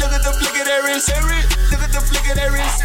[0.00, 1.08] Look at the flick of their wrist.
[1.70, 2.80] Look at the flick of their wrist.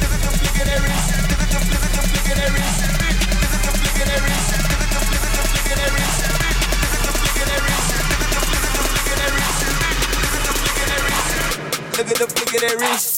[0.00, 1.10] Look at the flick of their wrist.
[1.24, 2.80] Look at the flick of the flick of their wrist.
[2.84, 4.48] Look at the flick of their wrist.
[4.54, 6.20] Look at the flick of the flick of their wrist.
[6.24, 7.90] Look at the flick of their wrist.
[7.94, 9.60] Look at the flick of their wrist.
[10.24, 11.28] Look at the flick of their wrist.
[11.98, 13.13] Look at the flick of their wrist.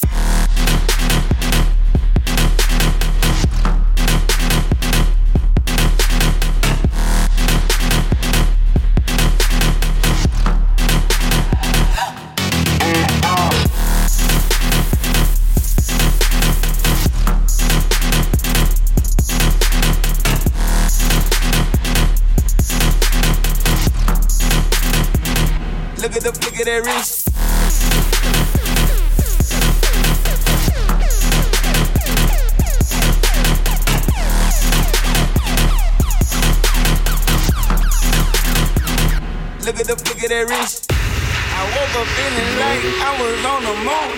[41.54, 44.10] I woke up feeling like I was on the moon.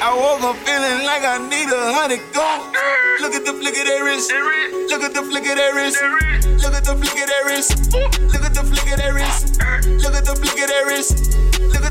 [0.00, 2.72] I woke up feeling like I need a hundred gold.
[3.20, 4.32] Look at the flick of their wrist.
[4.32, 6.00] Look at the flick of their wrist.
[6.00, 7.92] Look at the flick of their wrist.
[8.32, 9.60] Look at the flick of their wrist.
[10.00, 11.35] Look at the flick of their wrist.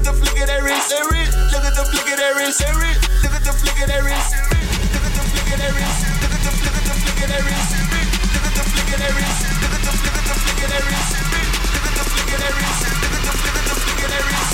[0.05, 0.91] Look at the flick of their wrist.
[0.93, 2.61] Look at the flick of their wrist.
[2.61, 4.35] Look at the flick of their wrist.
[4.37, 6.05] Look at the flick of their wrist.
[6.21, 7.73] Look at the flick of the flick of their wrist.
[8.29, 9.41] Look at the flick of their wrist.
[9.65, 11.09] Look at the flick of the flick of their wrist.
[11.73, 12.85] Look at the flick of their wrist.
[13.01, 14.53] Look at the flick of the flick of their wrist.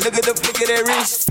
[0.00, 1.28] Look at the flick of their wrist.
[1.28, 1.29] You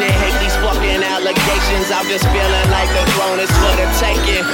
[0.00, 1.90] bullshit, hate these fucking allegations.
[1.90, 4.44] I'm just feeling like the throne is for the taking.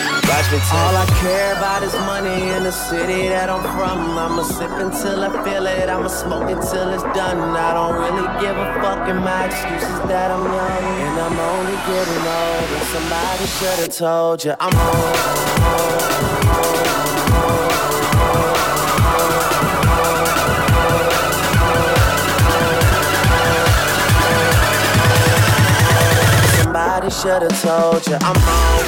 [0.72, 4.18] All I care about is money in the city that I'm from.
[4.18, 5.88] I'ma sip until I feel it.
[5.88, 7.38] I'ma smoke it till it's done.
[7.56, 9.08] I don't really give a fuck.
[9.08, 12.80] And my excuse is that I'm young and I'm only getting older.
[12.92, 15.14] Somebody should've told you I'm home.
[16.26, 16.95] Somebody
[27.22, 28.86] should've told you I'm home.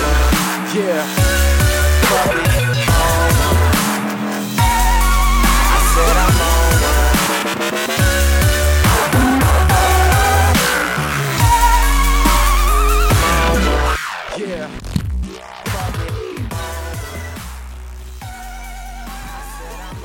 [0.77, 1.07] Yeah.
[14.37, 14.69] Yeah.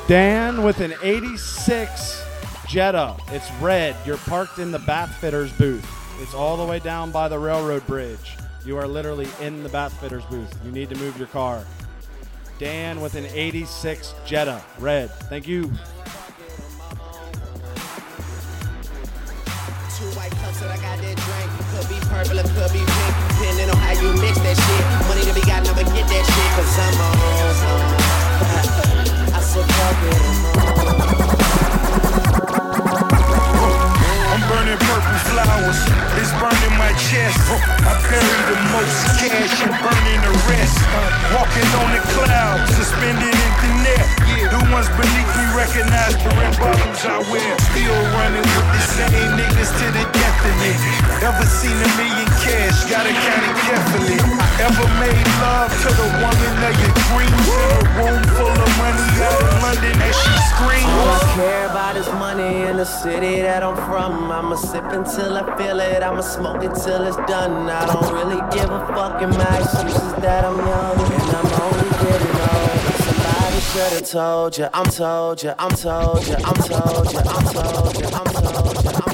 [0.08, 2.24] Dan with an 86
[2.68, 3.18] Jetta.
[3.28, 3.98] It's red.
[4.06, 6.03] You're parked in the bath fitters booth.
[6.20, 8.38] It's all the way down by the railroad bridge.
[8.66, 10.58] You are literally in the bath fitters booth.
[10.64, 11.66] You need to move your car.
[12.60, 14.64] Dan with an 86 Jetta.
[14.80, 15.10] Red.
[15.28, 15.64] Thank you.
[15.64, 15.70] Two
[20.16, 21.52] white cups that I got that drink.
[21.74, 23.14] Could be purple or could be pink.
[23.30, 24.86] Depending on how you mix that shit.
[25.10, 26.52] Money to be got, never get that shit.
[26.56, 27.14] Cause I'm on.
[29.34, 29.42] I
[30.08, 30.44] it.
[34.34, 35.80] I'm burning purple flowers.
[36.20, 37.40] It's burning my chest.
[37.84, 40.80] I bury the most cash and burning the rest.
[41.36, 44.08] Walking on the clouds, suspended in the net.
[44.54, 47.54] The ones beneath me recognize the red bottoms I wear.
[47.74, 50.72] Still running with the same niggas to the death of me.
[51.24, 52.86] Ever seen a million cash?
[52.88, 54.20] Gotta count it carefully.
[54.62, 59.08] Ever made love to the woman of your dreams in a room full of money
[59.24, 60.86] out in London as she screams.
[60.86, 64.30] All I care about is money in the city that I'm from.
[64.32, 66.04] I'ma sip until I feel it.
[66.04, 67.70] I'ma smoke it till it's done.
[67.70, 69.22] I don't really give a fuck.
[69.22, 72.94] And my excuse is that I'm young and I'm only getting older.
[73.06, 74.68] Somebody should've told you.
[74.74, 75.54] I'm told you.
[75.58, 76.36] I'm told you.
[76.36, 77.20] I'm told you.
[77.20, 78.08] I'm told you.
[78.08, 78.92] I'm told you.
[78.94, 79.14] I'm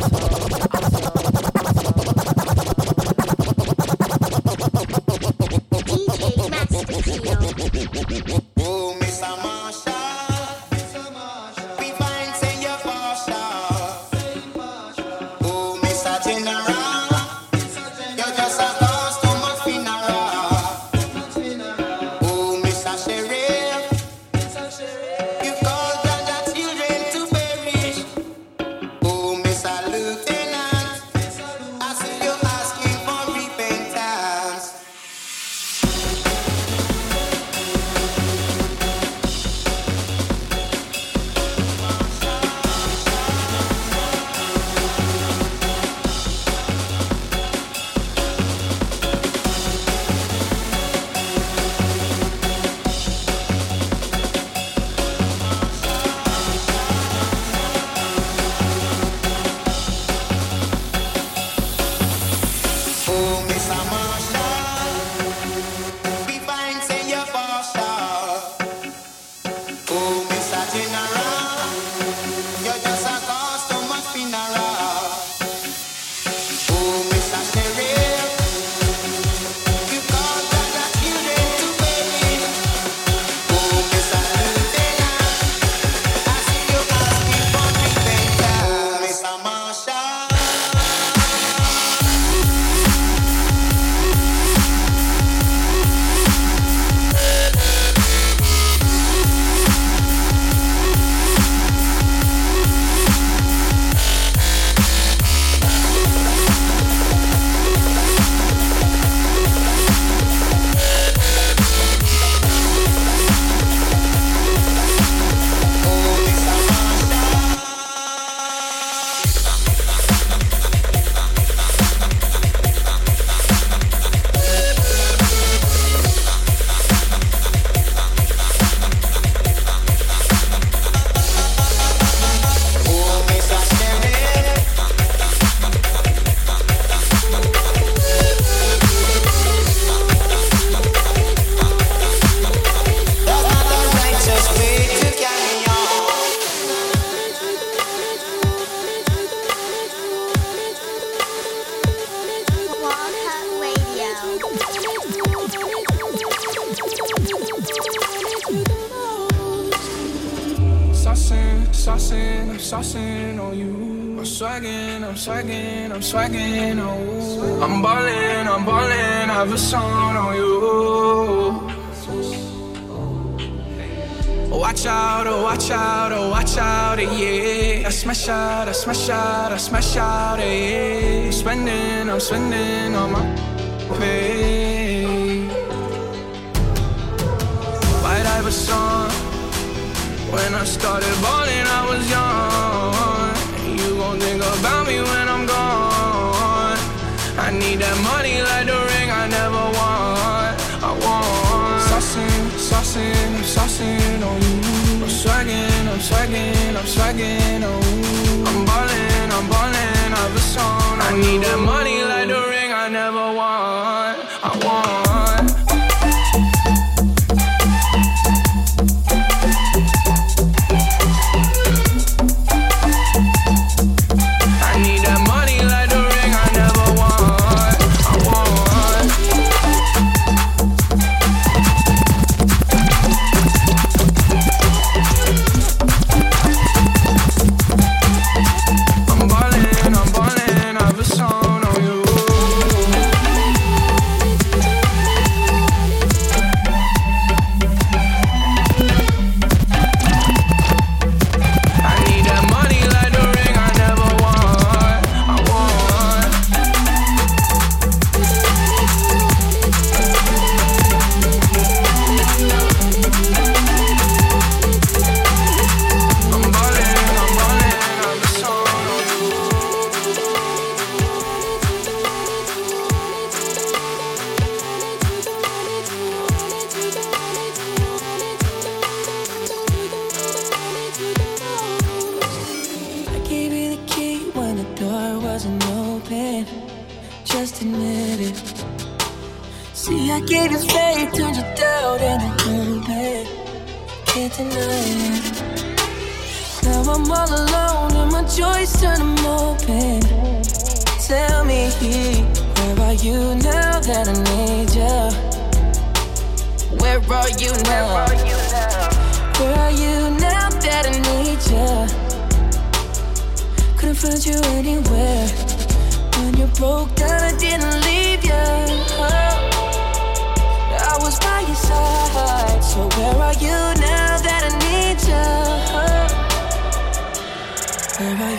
[6.20, 6.70] we find
[7.04, 7.49] say you're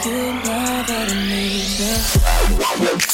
[0.07, 3.10] you now that I need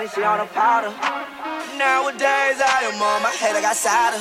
[0.00, 0.90] and she on a powder.
[1.78, 4.18] Nowadays, I am on my head, I got sadder.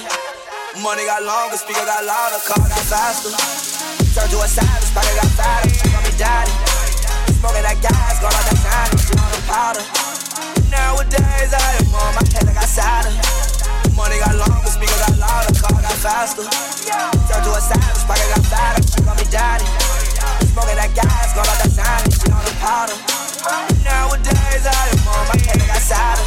[0.81, 3.33] Money got longer, speaker got louder, car got faster.
[4.13, 5.69] Turn to a savage, pocket got fatter.
[5.73, 6.53] She call me daddy.
[7.41, 9.83] Smoking that gas, gone out that sign, she on a powder.
[10.69, 13.13] Nowadays, I am on my head, I got sadder.
[13.97, 16.45] Money got longer, speaker got louder, car got faster.
[16.45, 18.83] Turn to a savage, pocket got fatter.
[18.83, 19.65] She call me daddy.
[20.53, 23.12] Smoking that gas, gone out that sign, she on a powder.
[23.43, 26.23] Nowadays, I am on my head, I got sadder.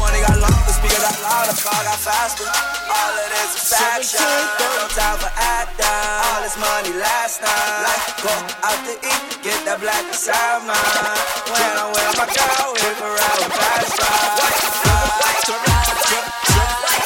[0.00, 2.48] Money got longer, speaker got louder, car got faster.
[2.48, 4.24] All of this is faction,
[4.58, 5.84] no time for acting.
[5.84, 7.84] All this money last night.
[7.84, 8.32] Like, go
[8.64, 11.20] out to eat, get that black inside mine.
[11.52, 14.02] When I'm with my girl, we around with fast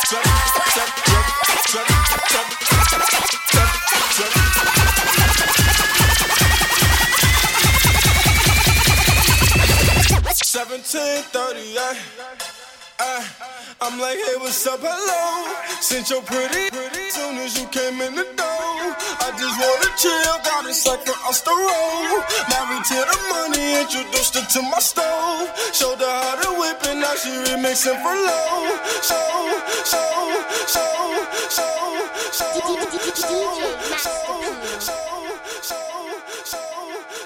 [0.08, 0.65] Seventeen
[14.06, 14.78] like, hey, what's up?
[14.82, 15.50] Hello.
[15.80, 17.10] Since you're pretty, pretty.
[17.10, 18.78] Soon as you came in the door,
[19.26, 20.36] I just wanna chill.
[20.46, 22.22] Got a second off the road.
[22.46, 25.50] Married to the money, introduced her to my stove.
[25.74, 28.78] Showed her how to whip it, now she remixing for low.
[29.10, 29.18] So,
[29.90, 30.02] so,
[30.70, 30.84] so,
[31.50, 31.66] so,
[32.30, 32.58] so, so,
[33.14, 33.34] so,
[33.98, 34.14] so,
[34.86, 35.25] so.